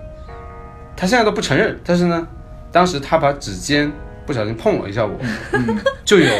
[0.96, 1.78] 他现在都不承认。
[1.84, 2.26] 但是呢，
[2.72, 3.92] 当时他把指尖
[4.24, 5.12] 不小心碰了一下我，
[6.02, 6.32] 就有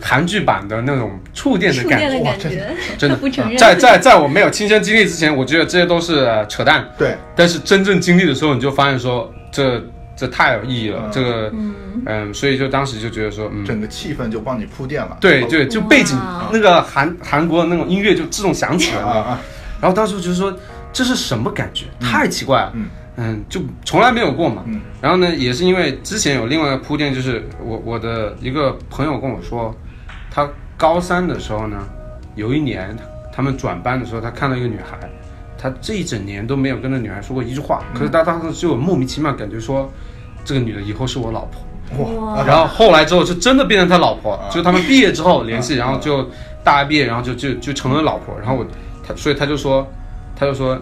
[0.00, 2.00] 韩剧版的那种触电的感
[2.40, 3.58] 觉，真的不承认。
[3.58, 6.88] 在在在我没有亲身经历之前，我觉得这些都是扯淡。
[6.96, 9.78] 对，但是真正经历的时候，你就发现说这。
[10.14, 11.52] 这太有意义了，这个，
[12.04, 16.18] 嗯，所以就当时就觉得说，嗯，整个气氛就帮你铺垫了，对对，就背景
[16.52, 19.40] 那个韩韩国的那种音乐就自动响起来了，
[19.80, 20.54] 然后当时就是说
[20.92, 21.86] 这是什么感觉？
[21.98, 22.72] 太奇怪了，
[23.16, 24.64] 嗯，就从来没有过嘛，
[25.00, 29.74] 然后呢，也是因为之前有另外一个铺垫，就是我我的一个朋友跟我说，
[30.30, 31.78] 他高三的时候呢，
[32.34, 32.96] 有一年
[33.34, 34.98] 他们转班的时候，他看到一个女孩。
[35.62, 39.88] 他这一整年都没有跟那女孩说过一句话，可是他当时就有莫名其妙感觉说，
[40.44, 42.42] 这个女的以后是我老婆，哇！
[42.44, 46.28] 然后后来之后就真的变成他老婆，就他们毕业之后联系，然后就
[46.64, 48.34] 大学毕业，然后就就就成了老婆。
[48.40, 48.66] 然后我
[49.06, 49.86] 他所以他就说，
[50.34, 50.76] 他就说，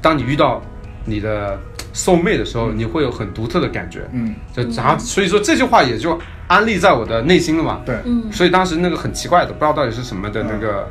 [0.00, 0.62] 当你遇到
[1.04, 1.58] 你的
[1.92, 4.08] 受妹的时候，你会有很独特的感觉。
[4.12, 6.16] 嗯，就然后所以说这句话也就
[6.46, 7.80] 安利在我的内心了嘛。
[7.84, 10.88] 对，嗯，所以当时那个很奇怪的，不知道到底是什么的那个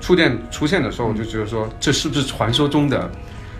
[0.00, 3.10] 触电出现的时候，我就觉得说这是不是传说中的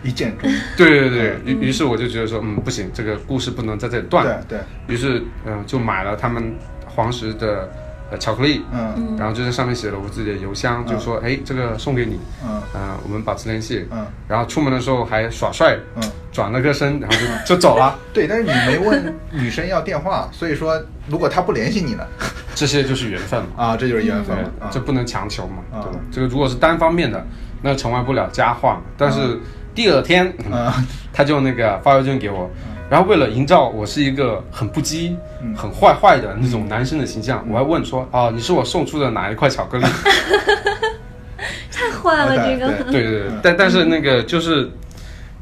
[0.03, 0.51] 一见钟？
[0.77, 4.44] 对对对，于于是我就觉得说，嗯，不行，这个故事不能在这里断。
[4.48, 4.94] 对对。
[4.94, 6.55] 于是，嗯，就买了他们
[6.87, 7.68] 黄石的。
[8.11, 12.62] 呃，巧克力，嗯，然后就在上面写了我自己的邮箱，就说，哎，这个送给你，嗯，
[13.05, 17.99] 我们保持联系，嗯，然后出门的时候还耍帅，嗯，转了个身，然后就就走了。
[18.14, 22.07] 对，但是你没问女生要电话，所以说如果她不联系你呢，
[22.55, 24.37] 这些就是缘分嘛，啊，这就是缘分，
[24.71, 25.99] 这不能强求嘛，对吧？
[26.11, 27.23] 这个如果是单方面的，
[27.61, 28.81] 那成为不了佳话。
[28.97, 29.38] 但是
[29.75, 30.33] 第二天，
[31.12, 32.51] 他就那个发邮件给我。
[32.90, 35.14] 然后为了营造我是一个很不羁、
[35.55, 39.85] 很坏坏的那种男生的形象，我还问说：“哦，你是我送出的哪一块巧克力？”
[41.70, 42.90] 太坏了，这个。
[42.90, 44.70] 对对对，但但是那个就是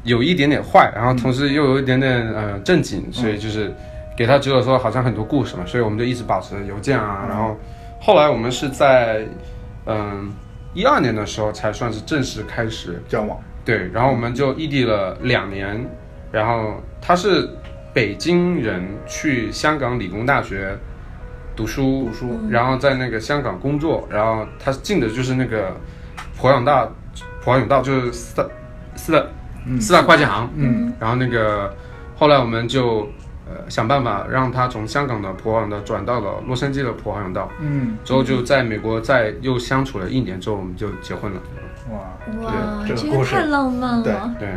[0.03, 3.73] 有一点点坏，然后同时又有一点点呃正经，所以就是
[4.17, 7.25] 给他觉得说好像很多故事嘛，所以我们就一直保持邮件啊。
[7.29, 7.55] 然后
[8.01, 9.25] 后来我们是在
[9.85, 10.31] 嗯
[10.73, 13.39] 一二年的时候才算是正式开始交往。
[13.63, 15.83] 对，然后我们就异地了两年。
[16.31, 17.49] 然后他是
[17.93, 20.77] 北京人，去香港理工大学
[21.55, 25.75] 读书，读书，然后在那个香港工作，然后他进的就是那个
[26.37, 26.87] 普永大，
[27.41, 28.47] 普永道就是四大
[28.95, 29.25] 四大
[29.79, 31.73] 四大会计行，嗯，然后那个
[32.15, 33.07] 后来我们就
[33.49, 41.41] 呃想办法让他从香港的普华永道转到了洛杉矶的普华永道，嗯，之后就在美国再又相处了一年之后，我们就结婚了。
[41.91, 44.03] 哇哇，这个太浪漫了，
[44.39, 44.47] 对。
[44.47, 44.49] 对。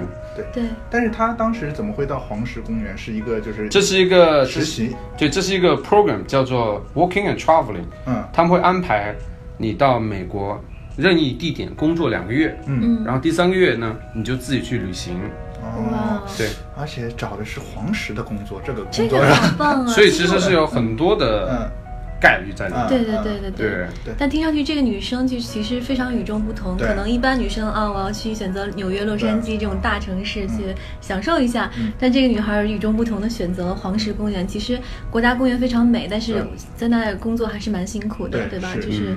[0.54, 2.96] 对，但是他当时怎么会到黄石公园？
[2.96, 9.14] 是一个就是这是一个实习，对，这是一个 program 叫做 Working and Traveling，嗯，他们会安排
[9.58, 10.58] 你到美国
[10.96, 15.20] 任意地点工作两个月，嗯，然后第三个月呢，你就自己去旅行，
[15.60, 21.79] 哦，对，而且找的是黄石的工作，这个这个很棒啊， 所以其实是有很多的，嗯。
[22.20, 22.86] 概率在那。
[22.86, 23.66] 对对对对对
[24.04, 24.14] 对。
[24.18, 26.76] 但听上去这个女生就其实非常与众不同。
[26.76, 31.70] 可能一般女生啊，我要去选择纽约、洛杉矶这种大城市去享受一下。
[31.98, 34.46] 但这个女孩与众不同的选择了黄石公园。
[34.46, 34.78] 其实
[35.10, 36.44] 国家公园非常美，但是
[36.76, 38.74] 在那工作还是蛮辛苦的，对吧？
[38.76, 39.16] 就是。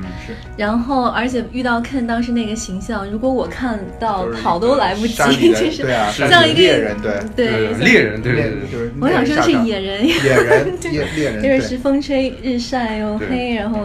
[0.55, 8.91] 然后，而且遇到 Ken 当时那个形象，如果我看到跑都来不及， 就是像一个猎人，对对猎人，对对对。
[9.01, 10.79] 我想说的是野人，野人，
[11.15, 12.92] 猎人，就是风吹日晒。
[12.97, 13.79] 又黑，然后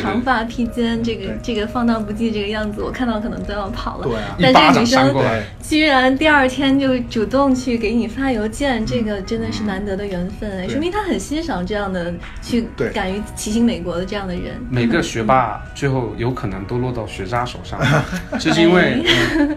[0.00, 4.06] 长发披肩，这个这个放荡不羁这个样子，我看到可能都要跑了。
[4.38, 5.14] 对但这个女生
[5.62, 14.54] 居然第二天就主动去给你发邮件，这个真的是难得的缘分，说明她很欣赏这样的去敢于骑行美国的这样的人。
[14.70, 17.80] 每个学霸最后有可能都落到学渣手上，
[18.38, 19.04] 就是因为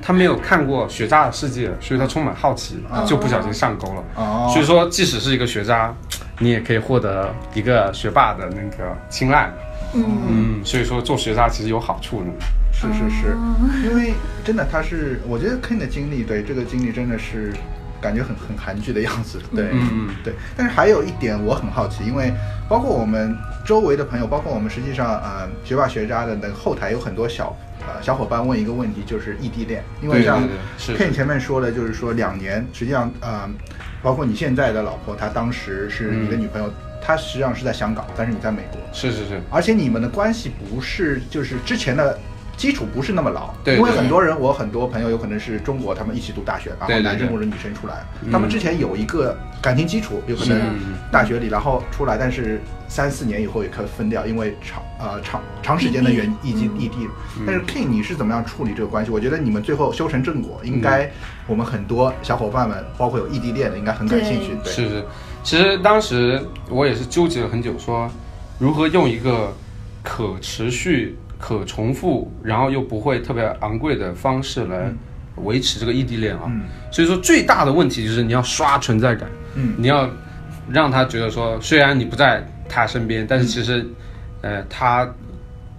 [0.02, 4.50] 他没有看过学渣的世界，所以他充满好奇，就不小心上钩了。
[4.52, 5.94] 所以说，即使是一个学渣。
[6.40, 9.52] 你也可以获得一个学霸的那个青睐，
[9.94, 10.04] 嗯。
[10.28, 12.32] 嗯，所以说做学渣其实有好处呢。
[12.72, 13.38] 是是是，
[13.84, 14.14] 因为
[14.46, 17.54] 真的他是，我觉得 Ken 的经历，对这个经历真的是
[18.00, 19.70] 感觉很很韩剧的样子，对，
[20.24, 20.34] 对。
[20.56, 22.32] 但是还有一点我很好奇，因为
[22.70, 30.48] 包括我们周围的朋友，包括我们实际上呃学霸学渣的那个后台有很多小呃小伙伴问一个问题，就是异地恋，因为像
[30.78, 33.50] Ken 前面说的，就是说两年，实际上呃。
[34.02, 38.80] 包括你现在的老婆，她当时是你的女朋友，她实际上是在香港，但是你在美国。
[38.94, 39.42] 是是是。
[39.50, 42.18] 而且你们的关系不是就是之前的
[42.58, 50.60] 基础不是那么牢，对因为很多人，我很多朋友有可能是中国，他们一起读大学，然后男生或者女生出来，他们之前有一个感情基础，有可能
[51.10, 52.60] 大学里，然后出来，但是
[52.90, 57.08] 三四年以后也可以分掉，因为长呃长长时间的远异地异地。
[57.48, 59.12] 但是 King 你是怎么样处理这个关系？
[59.12, 61.10] 我觉得你们最后修成正果，应该。
[61.50, 64.56] 我们很多小伙伴们，包括有异地恋的，应该很感兴趣。
[64.64, 65.04] 对是是，
[65.44, 68.08] 其实当时我也是纠结了很久，说
[68.60, 69.52] 如何用一个
[70.04, 74.94] 可持续、可重复，然后又不会特别昂贵的方式来
[75.38, 76.44] 维持这个异地恋啊。
[76.92, 80.08] 所以说，最大的问题就是你要刷存在感，嗯，你要
[80.70, 83.84] 让他觉得说，虽然你不在他身边，但是其实，
[84.42, 85.10] 呃，他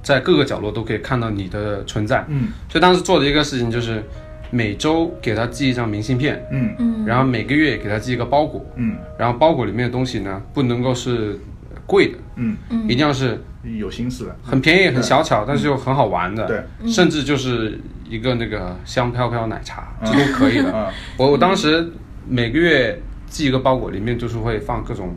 [0.03, 2.25] 在各个角落都可以看到你的存在。
[2.27, 4.03] 嗯，所以当时做的一个事情就是。
[4.51, 6.75] 每周给他寄一张明信片，嗯。
[6.79, 11.39] 嗯，然后每个月给他寄一个包裹，嗯，然后包裹里面的东西呢，不能够是
[11.87, 12.57] 贵的，嗯。
[12.71, 17.79] 嗯，一定要是有心思的，很便宜、很小巧，但是又很好玩的，对，甚至就是
[18.09, 20.93] 一个那个香飘飘奶茶，这都可以的。
[21.17, 21.89] 我我当时
[22.29, 25.15] 每个月寄一个包裹，里面就是会放各种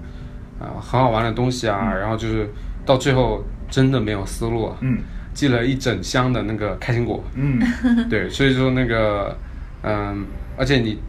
[0.60, 2.48] 啊很好玩的东西啊，然后就是
[2.86, 5.00] 到最后真的没有思路，嗯。
[5.34, 7.60] 寄了一整箱的那个开心果，嗯，
[8.10, 9.36] 对，所以说那个，
[9.84, 10.26] 嗯，
[10.58, 11.00] 而且你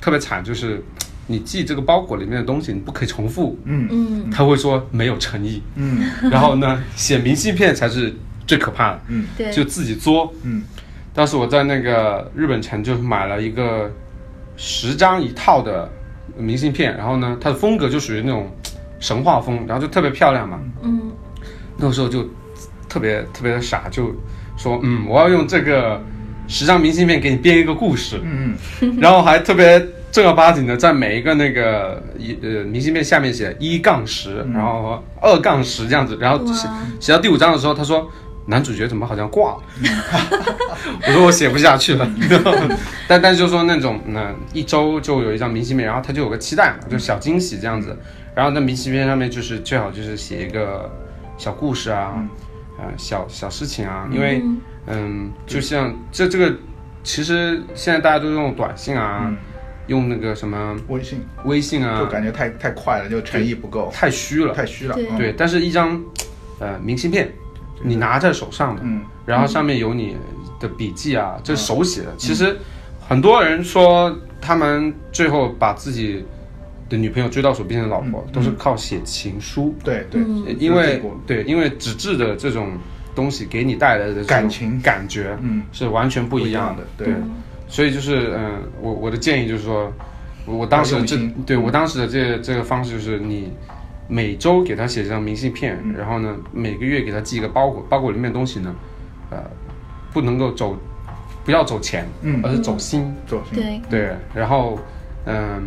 [0.00, 0.82] 特别惨，就是
[1.26, 3.58] 你寄这个包裹里面的东西，你不可以重复。
[3.64, 5.62] 嗯嗯，他会说没有诚意。
[5.74, 8.14] 嗯， 然后呢，写明信片才是
[8.46, 9.00] 最可怕的。
[9.08, 10.32] 嗯，对，就自己作。
[10.42, 10.62] 嗯，
[11.12, 13.90] 当时我在那个日本城就买了一个
[14.56, 15.90] 十张一套的
[16.38, 18.50] 明信片，然后呢，它的风格就属于那种
[19.00, 20.60] 神话风，然后就特别漂亮嘛。
[20.82, 21.10] 嗯
[21.78, 22.26] 那个时候就
[22.88, 24.14] 特别特别的傻，就
[24.56, 26.02] 说嗯，我要用这个
[26.48, 28.56] 十张明信片给你编一个故事，嗯
[29.00, 36.68] 然后还特别正儿八经的在每一个那个一呃明信片下面写一杠十，然后二杠十这样子，然后写
[37.00, 38.10] 写到第五章的时候，他说
[38.46, 39.58] 男主角怎么好像挂了？
[41.06, 42.08] 我说我写不下去了，
[43.08, 47.98] 但但是就说那种嗯一周就有一张明信片，然后他就有个期待嘛，就小惊喜这样子，
[48.34, 50.90] 然后那明信片上面就是最好就是写一个
[51.36, 52.14] 小故事啊，
[52.78, 54.42] 呃小小事情啊，因为
[54.86, 56.54] 嗯就像这这个
[57.02, 59.36] 其实现在大家都用短信啊，嗯
[59.86, 64.94] 用那个什么微信微信啊，就感觉太太快了，就诚意不够，太虚了，太虚了。
[64.94, 66.02] 对嗯对，但是一张
[66.58, 67.32] 呃明信片，
[67.82, 70.16] 你拿在手上的，嗯然后上面有你
[70.58, 72.12] 的笔记啊，这手写的。
[72.16, 72.56] 其实
[73.08, 76.24] 很多人说他们最后把自己
[76.88, 80.22] 的女朋友追到手变成老婆，都是靠写情书，对对，
[80.58, 82.72] 因为对，因为纸质的这种
[83.14, 84.80] 东西给你带来的感情。
[84.80, 85.62] 感觉，嗯。
[85.72, 87.06] 是完全不一样的对。
[87.06, 87.14] 对，
[87.68, 89.92] 所以就是嗯、我我的建议就是说，
[90.44, 93.52] 我我当时这对我当时的这这个方式就是你。
[94.08, 95.92] 每周给他写一张明信片，嗯。
[95.98, 98.72] 然后呢，每个月给他寄一个包裹，包裹里面的东西呢，
[99.30, 99.38] 呃，
[100.12, 100.78] 不能够走，
[101.44, 102.40] 不要走钱，嗯。
[102.44, 103.60] 而是走心，走心。
[103.60, 104.78] 对，对，然后，
[105.24, 105.60] 嗯，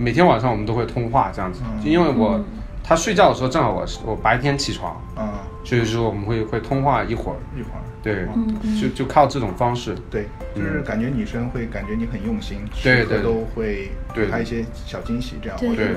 [0.00, 1.84] 每天晚上我们都会通话这样子，嗯。
[1.84, 2.42] 就因为我、
[2.82, 5.28] 他睡觉的时候正好我是我白天起床，嗯，
[5.64, 7.82] 所以说我们会会通话一会儿，一会儿。
[8.02, 8.80] 对，嗯。
[8.80, 13.22] 就就靠这种方式，对，就是感觉女生会感觉你很用心，对对。
[13.22, 14.24] 都会对。
[14.24, 15.96] 给她一些小惊喜，这样我觉得对。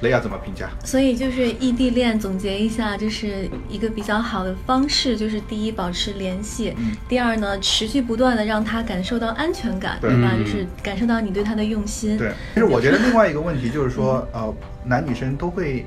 [0.00, 0.68] 雷亚怎么评价？
[0.84, 10.32] 所以就是异地恋，总结一下，就是一个比较好的方式，就是第一保持联系，嗯第二呢持续不断的让他感受到安全感，对对吧？
[10.36, 12.18] 嗯就是感受到你对他的用心。
[12.18, 15.86] 对，其实我觉得另外一个问题就是说，呃，男女生都会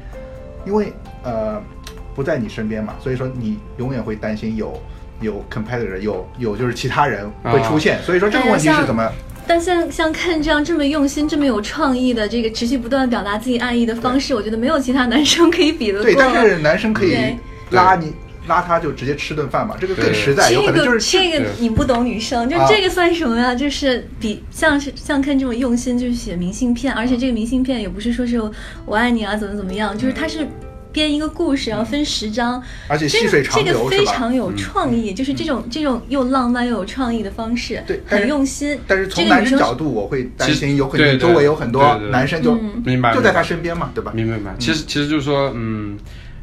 [0.66, 0.92] 因为
[1.24, 1.62] 呃
[2.16, 4.82] 不在你身边嘛，所以说你永远会担心有
[5.22, 9.08] 有 competitor 有有就是其他人会出现，所以说这个问题是怎么？
[9.48, 16.04] 但像像看这样这么用心、这么有创意的这个持续不断表达自己爱意的方式，我觉得没有其他男生可以比得过。
[16.04, 17.16] 对，但是男生可以
[17.72, 18.14] 拉你
[18.48, 23.56] 拉他就直接吃顿饭嘛，这个更实在，有可这个能就是这个你不懂女生，就啊这个算什么呀？
[23.56, 28.42] 就是比像是像看这么用心，就是写明信片，而且这个明信片也不是说是
[28.86, 30.48] 我爱你啊怎么怎么样，就是它是。
[30.98, 34.04] 编一个故事，然后分十章，而且这个细水长这个流是吧？
[34.04, 38.80] 非常有创意，就是这种这种又浪漫又有创意的方式，对很用心。
[38.88, 43.14] 但是从男生生角度，我会担心有可能对对周围有很多男生就嗯明白？
[43.14, 44.12] 就在他身边嘛，对吧？
[44.16, 44.56] 明白明白。
[44.58, 45.96] 其实其实就是说，嗯，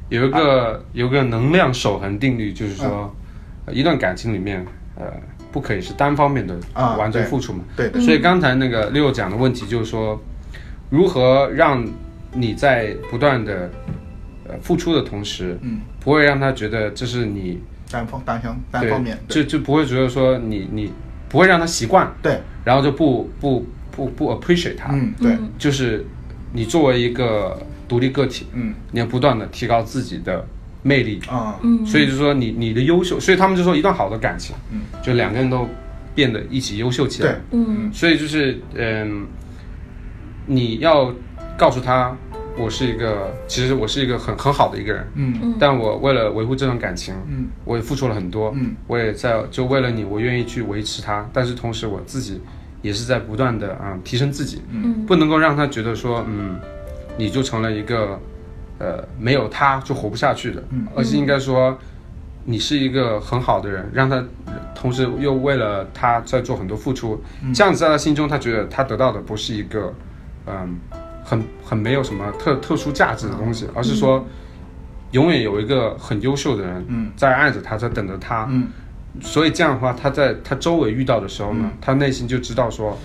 [0.09, 3.13] 有一个有个能量守恒定律，就是说，
[3.67, 4.65] 呃一段感情里面，
[4.97, 5.07] 呃，
[5.51, 7.65] 不可以是单方面的啊完全付出嘛。
[7.77, 10.23] 对对所以刚才那个六讲的问题就是说，
[10.91, 11.85] 如何让
[12.33, 13.71] 你在不断的
[14.49, 20.93] 呃付出的同时，嗯，不会让他觉得这是你单方单向单方面，就就不会觉得说你你
[21.29, 26.05] 不会让他习惯，对，然后就不不不不 appreciate 他，嗯，对，就是
[26.53, 28.75] 你作为一个独立个体，嗯。
[28.93, 30.45] 你要不断的提高自己的
[30.83, 35.69] 魅力，啊，嗯，所以就说你你的优秀，所以他们就说一段好的感情，嗯，就两个人都
[36.15, 37.33] 变得一起优秀起来。
[37.33, 37.91] 对，，嗯。
[37.93, 39.27] 所以就是嗯，
[40.47, 41.13] 你要
[41.57, 42.17] 告诉他，
[42.57, 45.55] 我是一个，其实我是一个很很好的一个人，嗯。
[45.59, 47.47] 但我为了维护这段感情，嗯。
[47.65, 52.41] 我也付出了很多，嗯，我也在就为了你，我愿意去维持它，但是同时我自己
[52.81, 55.05] 也是在不断的啊、提升自己，嗯。
[55.05, 56.57] 不能够让他觉得说，嗯，
[57.17, 58.19] 你就成了一个，
[58.79, 60.87] 呃，没有他就活不下去的，嗯。
[60.95, 61.77] 而是应该说，
[62.45, 64.23] 你是一个很好的人，让他
[64.75, 67.53] 同时又为了他在做很多付出，嗯。
[67.53, 69.93] 这样子在他心中，他觉得他得到的不是一个，
[70.47, 70.77] 嗯，
[71.35, 74.25] 很很没有什么特特殊价值的东西，而是说，
[75.11, 77.11] 永远有一个很优秀的人，嗯。
[77.17, 78.69] 在爱着他，在等着他，嗯，
[79.21, 82.97] 所以这样的话，他在他周围遇到的时候呢，他内心就知道说，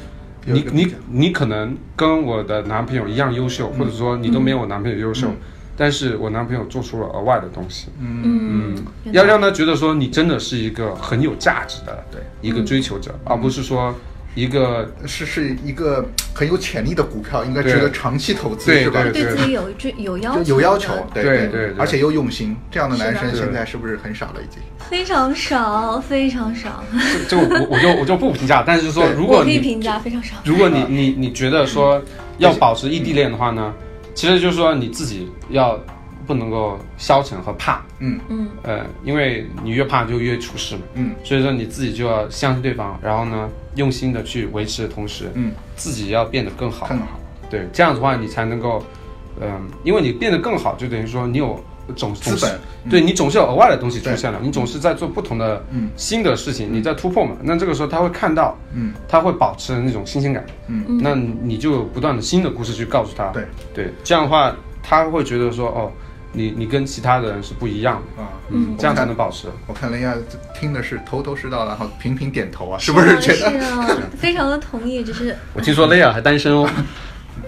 [0.45, 5.31] 你你你可能跟我的男朋友一样优秀，或者说你都没有我男朋友优秀，
[5.75, 8.75] 但是我男朋友做出了额外的东西，嗯。
[9.05, 12.21] 嗯，要让他觉得说你真的是一个很有价值的对。
[12.41, 13.95] 一个追求者，而不是说
[14.35, 19.03] 一个是是一个很有潜力的股票，应该值得长期投资，是吧？
[19.11, 24.35] 对自己有追有要求，有要求，对对对，而且又用心，这样的男生现在是不是很少了？
[24.41, 26.83] 已经非常少，非常少。
[27.27, 30.35] 就我我就我就不评价，但是说如果可以评价非常少。
[30.45, 32.01] 如果你你你觉得说
[32.37, 33.73] 要保持异地恋的话呢，
[34.13, 35.79] 其实就是说你自己要。
[36.29, 38.19] 不能够消沉和怕，嗯。
[38.29, 47.19] 嗯，呃，因为你越怕就越出事嘛，嗯，所以说你自己就要相信对方，然后呢，用心的去维持的同时，嗯，自己要变得更好，更好，
[47.49, 48.83] 对，这样子的话你才能够，
[49.41, 51.59] 嗯，因为你变得更好，就等于说你有
[51.95, 52.59] 总资本，
[52.91, 55.65] 对你总是有额外的东西出现了，你总是在做不同的
[55.95, 63.43] 新的事情，你在突破嘛，那这个时候他会看到，嗯，他会保持那种新鲜感，嗯，那你就有不断的新的故事去告诉他，对。
[63.73, 65.91] 对，这样的话他会觉得说，哦。
[66.31, 69.47] 你你跟其他的人是不一样的啊，嗯，这样才能保持。
[69.65, 70.13] 我看雷亚
[70.53, 73.49] 听的是头头是道，然后频频点头啊，是不是觉得？
[73.51, 75.03] 是啊， 非常的同意。
[75.03, 76.69] 就是我听说雷亚还单身哦。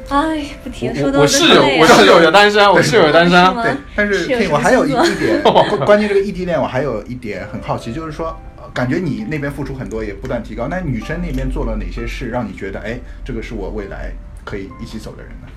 [0.09, 3.53] 哎，不提了，说我室友，我室友也单身，我室友也单身。
[3.55, 5.41] 对，但是我还有一一点
[5.85, 8.35] 关键这个异地恋，我还有一点很好奇，就是说，
[8.73, 10.67] 感觉你那边付出很多，也不断提高。
[10.69, 14.11] 那女生那边做了哪些事，让你觉得，哎，这个是我未来
[14.43, 15.47] 可以一起走的人呢？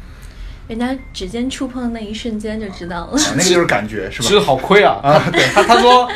[0.67, 4.29] 人家指尖触碰的那一瞬间就知道了，那个就是感觉，是吧？
[4.29, 4.99] 其实好亏啊！
[5.03, 5.43] 啊，对。
[5.53, 6.09] 他他说，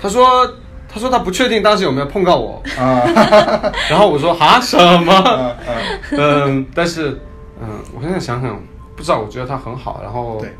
[0.00, 0.56] 他说
[0.88, 2.62] 他说他不确定当时有没有碰到我。
[2.78, 3.02] 啊，
[3.90, 5.56] 然后我说啊什么？
[6.12, 7.18] 嗯，但是
[7.60, 8.58] 嗯，我现在想想，
[8.96, 10.50] 不知道，我觉得他很好，然后对，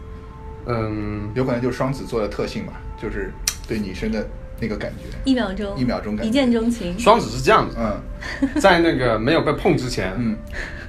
[0.67, 3.33] 嗯，有可能就是双子座的特性吧，就是
[3.67, 4.27] 对女生的
[4.61, 6.99] 那个感觉，一秒钟，一秒钟感一见钟情。
[6.99, 8.03] 双子是这样的，
[8.43, 10.37] 嗯，在那个没有被碰之前，嗯。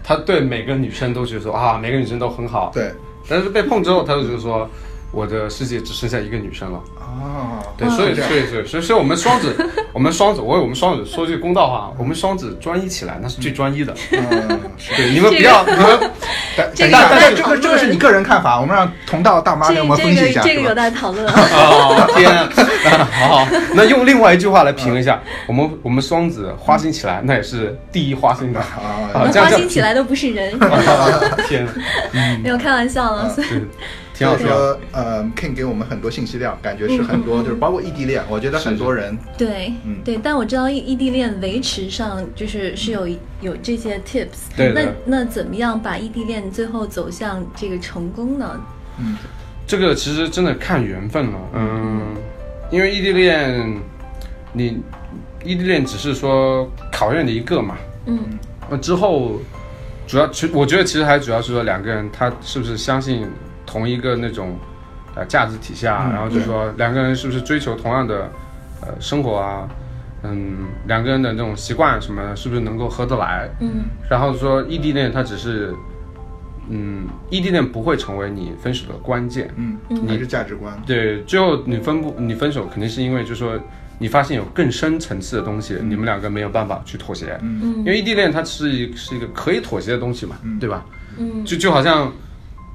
[0.03, 2.71] 他对每个女生都觉得说啊，每个女生都很好。
[2.73, 2.91] 对，
[3.27, 4.69] 但是被碰之后，他就觉得说，
[5.11, 6.81] 我的世界只剩下一个女生了。
[6.99, 9.55] 啊，对，所以，所以，所以，所以，所以我们双子，
[9.93, 13.95] 我们双子，我为我们双子说句公道话，我们双子专一起来，那是最专一的。
[14.11, 14.59] 嗯，
[14.97, 16.11] 对，你们不要，你们
[16.55, 20.41] 等等一下，但是这个这个是你个人看法，我们让同道大妈给我们分析一下。
[20.41, 21.25] 这个有待讨论。
[21.27, 22.31] 哦天，
[23.11, 30.57] 好， 那用另外一句话来评一下，我们我们双子花心起来，那也是第一花心的啊，花心起来都不是人。
[31.47, 31.67] 天，
[32.41, 33.29] 没有开玩笑了。
[33.29, 33.47] 所以
[34.37, 43.07] 说，呃，King 给我们很多信息量，感觉是很多，就是包括异地恋，我觉得很多人对，嗯，对，但我知道异异地恋维持上就是是有
[43.41, 48.61] 有这些 tips，对那那怎么样把异地恋最后走向这个成功呢？
[48.99, 49.17] 嗯，
[49.65, 52.15] 这个其实真的看缘分了，嗯，
[52.69, 53.81] 因为异地恋，
[54.51, 54.79] 你
[55.43, 58.19] 异地恋只是说考验的一个嘛，嗯，
[58.69, 59.39] 那之后
[60.05, 63.27] 主要其我觉得其实还主要是说两个人他是不是相信。
[63.73, 64.55] 同一个那种，
[65.15, 68.29] 呃，价值体系啊，然后就是说两个人是不是追求同样的，
[68.81, 69.67] 呃，生活啊，
[70.21, 73.49] 嗯，两个人的那种习惯什么，是不是能够合得来？
[73.61, 75.73] 嗯，然后说异地恋，它只是，
[76.69, 79.49] 嗯，异地恋不会成为你分手的关键。
[79.55, 80.79] 嗯，你是价值观。
[80.85, 83.59] 对，最后你分不，你分手肯定是因为就是说
[83.97, 87.35] 你发现有更深层次的东西，你们两个没有办法去妥协。
[87.41, 90.85] 嗯，因为异地恋它是是一个可以妥协的东西嘛，对吧？
[91.17, 92.11] 嗯，就就好像。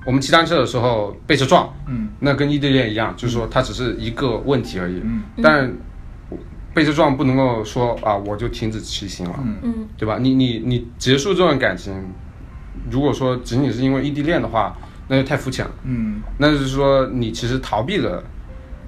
[0.07, 5.71] 我们骑单车的时候被车撞，嗯，那跟异地恋一样，就是说它只是一个问题而已，嗯，但
[6.73, 10.17] 被车撞不能够说啊我就停止骑行了，嗯，对吧？
[10.19, 11.93] 你你你结束这段感情，
[12.91, 14.75] 如果说仅仅是因为异地恋的话，
[15.09, 18.23] 那就太肤浅了，嗯，那就是说你其实逃避了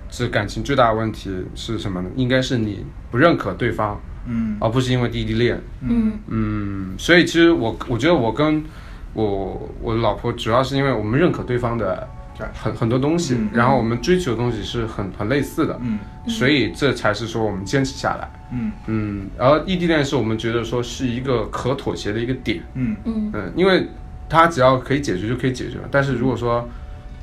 [0.09, 2.09] 这感情最大的问题是什么呢？
[2.17, 6.13] 应该是你不认可对方，嗯，而不是因为异地恋，嗯。
[6.29, 8.65] 嗯，所以其实我我觉得我跟。
[9.13, 12.09] 我我老婆主要是因为我们认可对方的
[12.55, 15.99] 很很多东西，然后我们追求的东西是很很类似的，嗯，
[16.29, 18.73] 所以这才是说我们坚持下来，嗯。
[18.87, 22.97] 嗯，而异地恋是我们觉得说是一个可妥协的一个点，嗯。
[23.05, 23.31] 嗯。
[23.35, 23.89] 嗯，因为
[24.29, 26.67] 他只要可以解决就可以解决，但是如果说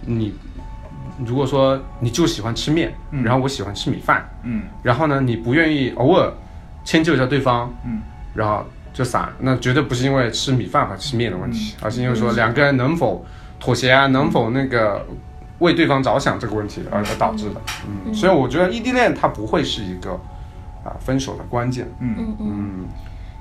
[0.05, 0.33] 你
[1.25, 6.31] 如果说你就喜欢吃面，然后我喜欢吃米饭，嗯，然后呢你不愿意偶尔
[6.83, 8.01] 迁就一下对方，嗯，
[8.35, 8.65] 然后。
[8.93, 13.25] 就散，那绝对不是因为吃米饭和吃面的问题，而是因为说两个人能否
[13.59, 15.05] 妥协啊，能否那个
[15.59, 17.61] 为对方着想这个问题而而导致的。
[17.87, 20.11] 嗯，所以我觉得异地恋它不会是一个
[20.83, 21.87] 啊分手的关键。
[21.99, 22.15] 嗯。
[22.17, 22.85] 嗯嗯，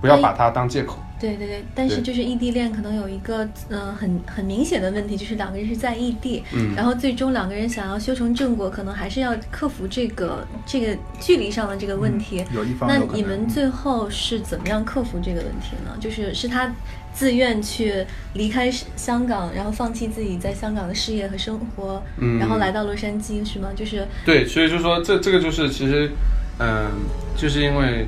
[0.00, 0.98] 不要把它当借口。
[1.18, 12.44] 对对对，但是就是异地恋可能有一个呃很很明显的问题，就是两个人是在异地，嗯，然后最终两个人想要修成正果，可能还是要克服这个这个距离上的这个问题。
[12.54, 15.96] 有一方，那你们最后是怎么样克服这个问题呢？
[15.98, 16.70] 就是是他
[17.14, 18.04] 自愿去
[18.34, 23.70] 离开香港，然后放弃自己在香港的事业和生活，嗯，然后来到洛杉矶，是吗？
[23.74, 26.10] 就是对，所以就说这这个就是其实，
[26.58, 26.90] 嗯，
[27.34, 28.06] 就是因为。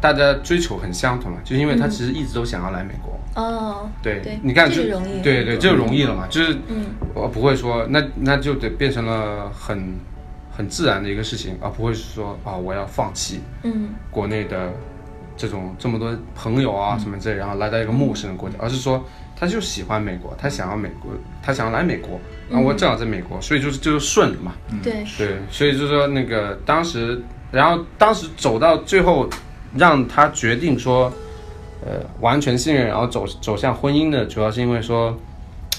[0.00, 3.18] 大家追求很相同嘛，就因为他其实一直都想要来美国。
[3.34, 6.86] 哦，对对，你看就这个容易，对对，这就容易了嘛，就是嗯。
[7.14, 9.94] 我不会说那那就得变成了很
[10.50, 13.90] 很自然的一个事情，而不会是说啊我要放弃嗯。
[14.10, 14.72] 国内的
[15.36, 19.04] 这种这么多朋友啊什么之类，然后来到一个陌生的国家，而是说
[19.36, 22.20] 他就喜欢美国，他想要美国，他想要来美国，
[22.50, 24.52] 然后我正好在美国，所以就是就是顺了嘛。
[24.82, 27.20] 对，对，所以就是说那个当时，
[27.52, 29.28] 然后当时走到最后，
[29.76, 31.12] 让他决定说，
[31.84, 35.16] 呃，完全信任，然后走走向婚姻的，主要是因为说，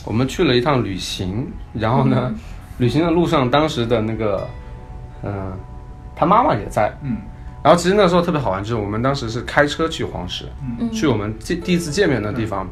[0.06, 2.34] 我们去了一趟旅行，然后呢，
[2.78, 4.48] 旅行的路上，当时的那个，
[5.24, 5.52] 嗯、
[6.16, 7.18] 他妈妈也在，嗯。
[7.62, 10.46] 然后其实那时候特别好玩，就是我们当时是开车去黄石，
[10.80, 10.90] 嗯。
[10.92, 12.68] 去我们见第一次见面的地方。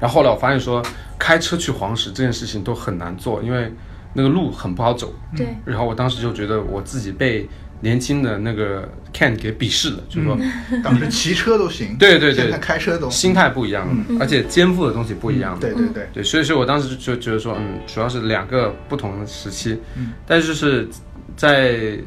[0.00, 0.82] 然后后来我发现说，
[1.18, 3.72] 开车去黄石这件事情都很难做，因为
[4.12, 5.12] 那个路很不好走。
[5.36, 7.48] 对，然后我当时就觉得我自己被
[7.80, 10.36] 年轻的那个 Ken 给鄙视了，就是说
[10.82, 12.50] 当时骑车都行，对 对对。
[12.58, 15.58] 开车都心态不一样了，而且肩负的东西不一样了。
[15.60, 20.88] 对对对，对，所以说我当时就就觉得说，嗯，主要是两个不同的时期，嗯，但是是
[21.36, 21.98] 在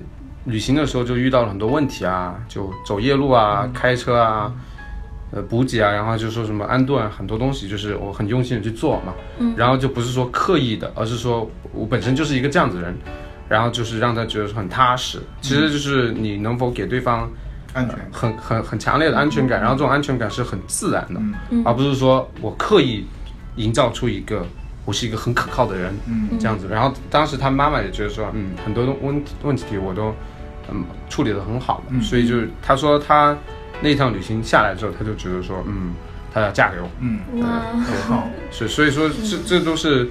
[0.46, 4.52] 旅行的时候就遇到了很多问题啊，就走夜路啊，开车啊，
[5.32, 12.96] 呃，补给啊，然后就说什么安顿啊很多东西，就是我很用心的去做嘛，嗯，然后就不是说刻意的，而是说我本身就是一个这样子的人，
[13.50, 17.28] 然后就是让他觉得说很踏实，其实就是你能否给对方
[17.74, 21.20] 安全，很很很强烈的安全感，然后这种安全感是很自然的，
[21.50, 21.64] 嗯。
[21.66, 23.04] 而不是说我刻意
[23.56, 24.46] 营造出一个
[24.86, 26.30] 我是一个很可靠的人，嗯。
[26.40, 26.68] 这样子。
[26.70, 30.14] 然后当时他妈妈也觉得说，嗯，很多的问问题我都
[30.72, 33.36] 嗯处理的很好所以就是他说他
[33.82, 35.94] 那趟旅行下来之后，他就觉得说，嗯，
[36.32, 37.48] 他要嫁给我，嗯，哇，
[37.84, 38.30] 很好。
[38.52, 40.08] 是所以说这这都是。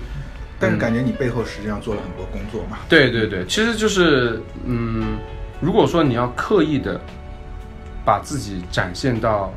[0.59, 2.78] 但是感觉你背后实际上做了很多工作嘛。
[2.88, 5.18] 对对对，其实就是，嗯，
[5.61, 7.00] 如果说你要刻意的
[8.04, 9.52] 把自己展现到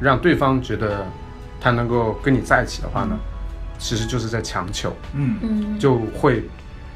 [0.00, 1.06] 让对方觉得
[1.60, 3.16] 他能够跟你在一起的话呢，
[3.78, 5.36] 其实就是在强求，嗯。
[5.42, 6.42] 嗯，就会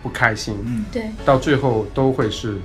[0.03, 0.85] 不开心，嗯。
[0.91, 2.57] 对，到最后都会是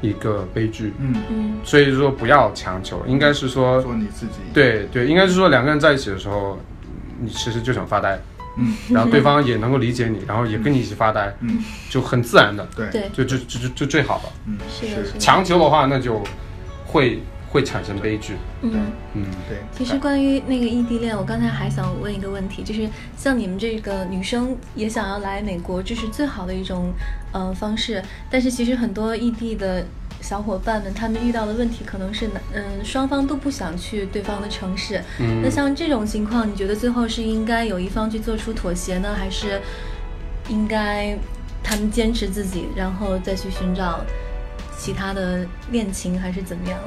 [0.00, 0.92] 一个悲剧。
[0.98, 1.54] 嗯，嗯。
[1.64, 6.58] 所以说不要强求，应该是说，做你自己。，对对，应该是说两个人在一起的时候，
[7.20, 8.18] 你其实就想发呆，
[8.56, 14.32] 嗯然后对方也能够理解你，然后也跟你一起发呆，嗯，就很自然的，对，就就就就就最好了。
[14.46, 16.22] 嗯是强求的话，那就
[16.86, 18.34] 会会产生悲剧。
[18.62, 18.72] 嗯。
[19.14, 19.58] 嗯，对。
[19.76, 26.92] 其实关于那个异地恋，我刚才还想问一个问题，就是像你们这个女生也想要来美国，这是最好的一种
[27.32, 28.02] 呃方式。
[28.30, 29.86] 但是其实很多异地的
[30.28, 35.00] 小伙伴们，他们遇到的问题可能是嗯双方都不想去对方的城市。
[35.20, 39.60] 嗯那像这种情况，你觉得最后是应该有一方去做出妥协呢，还是
[40.48, 41.16] 应该
[41.62, 44.00] 他们坚持自己，然后再去寻找
[44.76, 46.80] 其他的恋情，还是怎么样？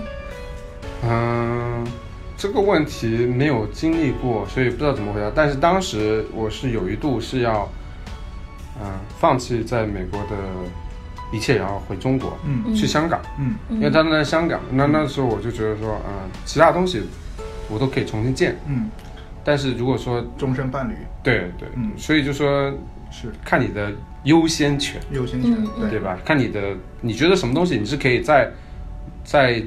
[1.03, 1.87] 嗯，
[2.35, 5.31] 这个问题没有经历过，所以不知道怎么回答。
[5.33, 7.69] 但是当时我是有一度是要，
[8.83, 10.35] 嗯、放弃在美国的
[11.31, 12.73] 一切，然后回中国，嗯。
[12.73, 13.55] 去香港，嗯。
[13.69, 14.59] 因为他们在香港。
[14.71, 17.03] 那那时候我就觉得说，嗯、其他东西
[17.69, 18.89] 我都可以重新建，嗯，
[19.43, 20.93] 但是如果说终身伴侣。
[21.21, 21.91] 对对，嗯。
[21.97, 22.71] 所以就说
[23.11, 23.31] 是。
[23.43, 23.91] 看你的
[24.23, 25.01] 优先权。
[25.11, 25.55] 优先权
[25.89, 25.99] 对。
[25.99, 26.17] 吧？
[26.25, 28.51] 看你的，你觉得什么东西你是可以再
[29.23, 29.61] 再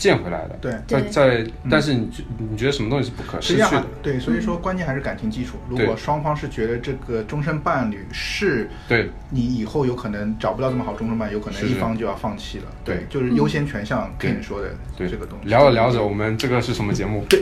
[0.00, 0.72] 建回来的，对。
[0.88, 3.86] 在在，但是你觉你觉得什么东西是不可失去的？
[4.02, 5.58] 对，所以说关键还是感情基础。
[5.68, 9.10] 如果双方是觉得这个终身伴侣是对。
[9.32, 12.64] 你以后有可能找不到这么好终身伴侣，有可能一方就要放弃了。
[12.84, 14.30] 对就是优先权，像对。
[14.32, 15.48] Ken 说的对，这个东西。
[15.48, 17.24] 聊着聊着，我们这个是什么节目？
[17.28, 17.40] 对，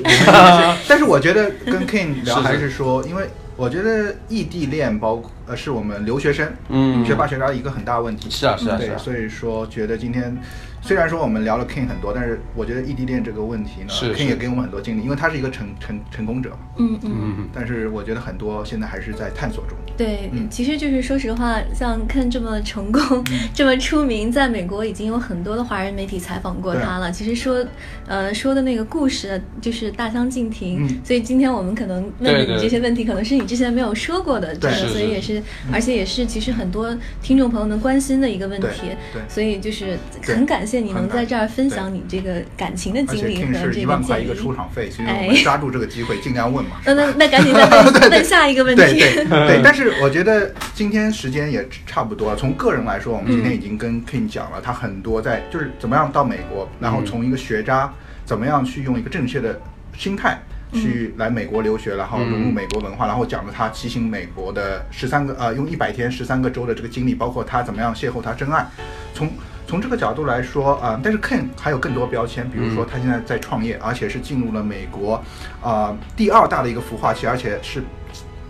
[0.88, 7.04] 但是我觉得跟 k i n 聊还是说，因为我觉得异地恋包括呃是我们留学生、嗯。
[7.06, 8.28] 学霸学渣一个很大的问题。
[8.28, 10.36] 是啊是啊是对，啊，所以说觉得今天
[10.80, 16.58] 虽然说我们聊了 King 很多，但是我觉得异地恋这个问题呢是也给我们很多经历，因为他是一个成成成功者嘛。
[16.78, 17.12] 嗯嗯。
[17.38, 19.76] 嗯但是我觉得很多现在还是在探索中。
[19.96, 27.10] 对，嗯其实就是说实话，像 Ken 这么成功、这么出名，在美国已经有很多的华人媒体采访过他了。
[27.10, 27.64] 其实说，
[28.06, 30.86] 呃，说的那个故事就是大相径庭。
[30.86, 38.66] 嗯所以今天我们可能问你这些问题，可能是你之前没有说过的，对所以也是，而且也是其实很多听众朋友们关心的一个问题。
[39.12, 44.34] 对对所以就是很感谢你能在这儿分享你这个感情的经历和这是一万块一个。
[44.34, 46.76] 出场费，所以哎我们抓住这个机会尽量问嘛。
[46.86, 48.82] 那那那赶紧再 问问下一个问题。
[48.82, 52.36] 对对 对，但是我觉得今天时间也差不多了。
[52.36, 57.92] 从个人来说，我们今天已经跟 King 讲了，他很多在就是怎么样到美国，然后从一个学渣
[58.24, 59.58] 怎么样去用一个正确的
[59.96, 60.38] 心态。
[60.70, 68.66] 去来美国留学，然后融入美国文化，然后讲了他骑行美国的十三个呃，用一百天十三个州的这个经历，包括他怎么样邂逅他真爱，
[69.14, 69.30] 从
[69.68, 75.22] 从这个角度来说啊，但是 Ken 还有更多标签，比如说他现在在创业，而且是进入了美国
[75.62, 77.82] 啊第二大的一个孵化器，而且是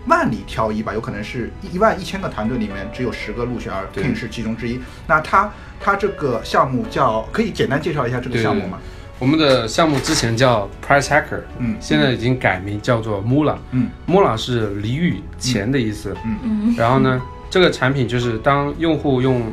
[0.07, 4.79] 万里挑一吧，有可能是一万一千个团队里面只有十个入选，而 Ken 是其中之一。
[5.05, 5.51] 那他
[5.81, 8.79] 他这个项目叫，可以简单介绍一下这个项目吗？
[9.19, 16.39] 我们的项目之前叫 Price Hacker，嗯，现在已经改名叫做 Mula，嗯，Mula 是俚语钱的意思，嗯。
[16.41, 19.51] 嗯，然后呢，这个产品就是当用户用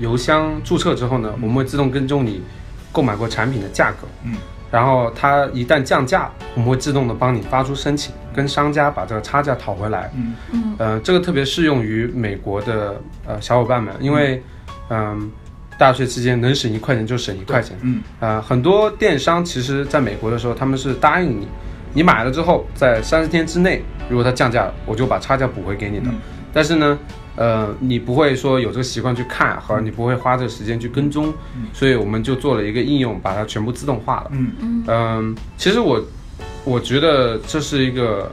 [0.00, 2.42] 邮箱注册之后呢，我们会自动跟踪你
[2.90, 4.34] 购买过产品的价格，嗯，
[4.72, 10.34] 然后它一旦降价，我们会自动的帮你发出申请，跟商家把这个差价讨回来，嗯。
[10.52, 14.42] 嗯，呃，这个特别适用于美国的呃小伙伴们，因为
[14.88, 15.30] 嗯。
[15.78, 21.48] 大学期间能省一块钱就省一块钱，嗯，呃，很多电商其实在美国的时候，他们是答应你，
[21.94, 26.10] 你买了之后，在三十天之内，如果它降价了，我就把差价补回给你的。
[26.52, 26.98] 但是呢，
[27.40, 31.32] 呃，你不会说有这个习惯去看，和你不会花这个时间去跟踪，
[31.72, 34.30] 所以我们就做了一个应用，把它全部自动化了。
[34.32, 34.52] 嗯。
[34.60, 34.84] 嗯。
[34.86, 36.04] 嗯，其实我
[36.64, 38.30] 我觉得这是一个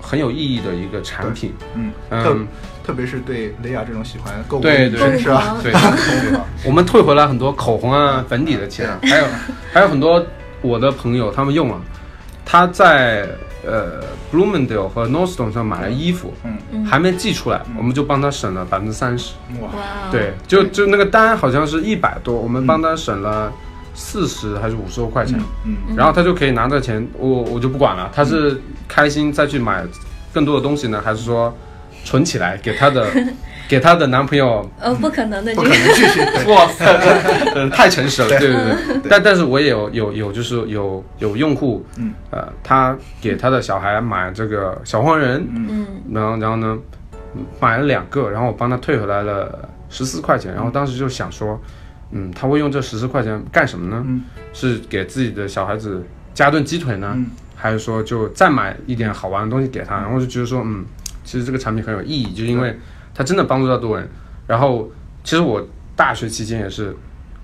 [0.00, 1.52] 很有意义的一个产品。
[1.74, 1.90] 嗯。
[2.10, 2.22] 嗯。
[2.22, 2.36] 特
[2.84, 5.56] 特别是对雷亚这种喜欢购物对对的女生是吧？
[5.60, 5.72] 对，
[6.64, 9.26] 我们退回来很多口红啊、粉底的钱，还有
[9.72, 10.24] 还有很多
[10.62, 11.80] 我的朋友他们用了，
[12.44, 13.28] 他在
[13.66, 14.00] 呃
[14.32, 16.84] Bloomingdale 和 Nordstrom 上买了衣服，嗯。
[16.84, 19.34] 还没寄出来，我们就帮他省了百分之三十。
[19.60, 19.70] 哇，
[20.10, 23.52] 对，就就那个单好像是一百多，我们帮他省了
[23.92, 29.84] 四十还是五十多块钱，嗯然后他就可以拿这钱，我我就不管了，他是开心再去买
[30.32, 31.52] 更多的东西呢，还是说
[32.04, 33.06] 存起来给他的
[33.68, 34.68] 给她的男朋友？
[34.80, 36.20] 呃，不可能的，不可能继续。
[36.20, 36.84] 对哇塞，
[37.54, 39.00] 呃太诚实了，对对对对。
[39.08, 46.78] 但但是我也有有有就是有有用户，嗯呃，他给他的小孩买这个小黄人，嗯然后然后呢
[47.60, 51.60] 买了两个，然后我帮他退回来了十四块钱，然后当时就想说，
[52.12, 54.02] 嗯，他会用这十四块钱干什么呢？
[54.06, 56.02] 嗯是给自己的小孩子
[56.32, 59.96] 加顿鸡腿呢，嗯还是说就再买一点好玩的东西给他？
[59.96, 60.84] 然后就觉得说，嗯，
[61.24, 62.78] 其实这个产品很有意义，就是因为
[63.16, 64.06] 它真的帮助到多人。
[64.46, 64.90] 然后
[65.24, 66.94] 其实我大学期间也是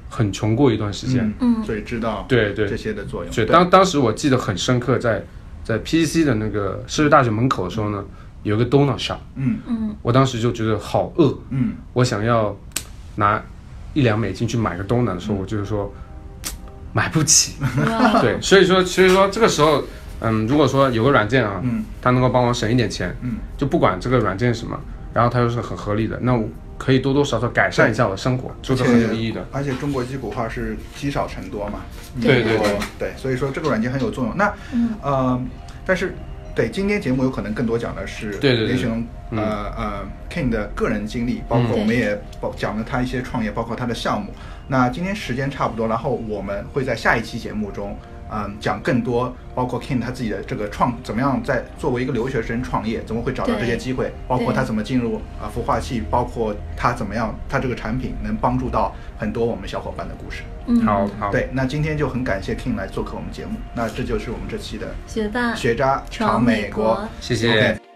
[0.08, 1.64] 很穷过一段时间，嗯。
[1.64, 2.68] 所以知道对对。
[2.68, 3.34] 这些的作用。
[3.34, 5.24] 对，当当时我记得很深刻，在
[5.64, 8.04] 在 PCC 的那个世界大学门口的时候呢，
[8.42, 9.58] 有个 donut shop，嗯。
[9.66, 9.96] 嗯。
[10.02, 11.72] 我当时就觉得好饿，嗯。
[11.94, 12.54] 我想要
[13.16, 13.42] 拿
[13.94, 15.92] 一两美金去买个 donut 的时候，我就是说
[16.92, 17.54] 买不起。
[18.20, 19.82] 对，所以说所以说这个时候，
[20.20, 21.84] 嗯，如果说有个软件啊，嗯。
[22.00, 24.78] 它能够帮我省一点钱，嗯，就不管这个软件是什么，
[25.12, 26.48] 然后它又是很合理的，那我
[26.78, 29.46] 可以多多少少改善一下我的生活，就是很有意义的。
[29.52, 31.80] 而且中国击鼓话是积少成多嘛。
[32.20, 34.36] 对对对对，所以说这个软件很有作用。
[34.36, 35.40] 那嗯呃，
[35.86, 36.14] 但是
[36.54, 38.82] 对今天节目有可能更多讲的是对对对雷
[39.30, 44.32] 呃呃 King 的个人经历，包括嗯我们也包讲了他一些创业，包括他的项目。
[44.68, 47.96] 那今天时间差不多，然后我们会在下一期节目中。
[48.34, 60.42] 嗯，讲更多，包括 King 他自己的这个创怎么样在作为一个留学生创业，怎么会找到这些机会，包括他怎么进入啊孵化器，包括他怎么样，他这个产品能帮助到很多我们小伙伴的故事。
[60.66, 67.06] 嗯，好好，对，那今天就很感谢 King 来做客我们节目，那这就是我们这期的学霸学渣闯美美国。
[67.20, 67.50] 谢谢。
[67.50, 67.91] OK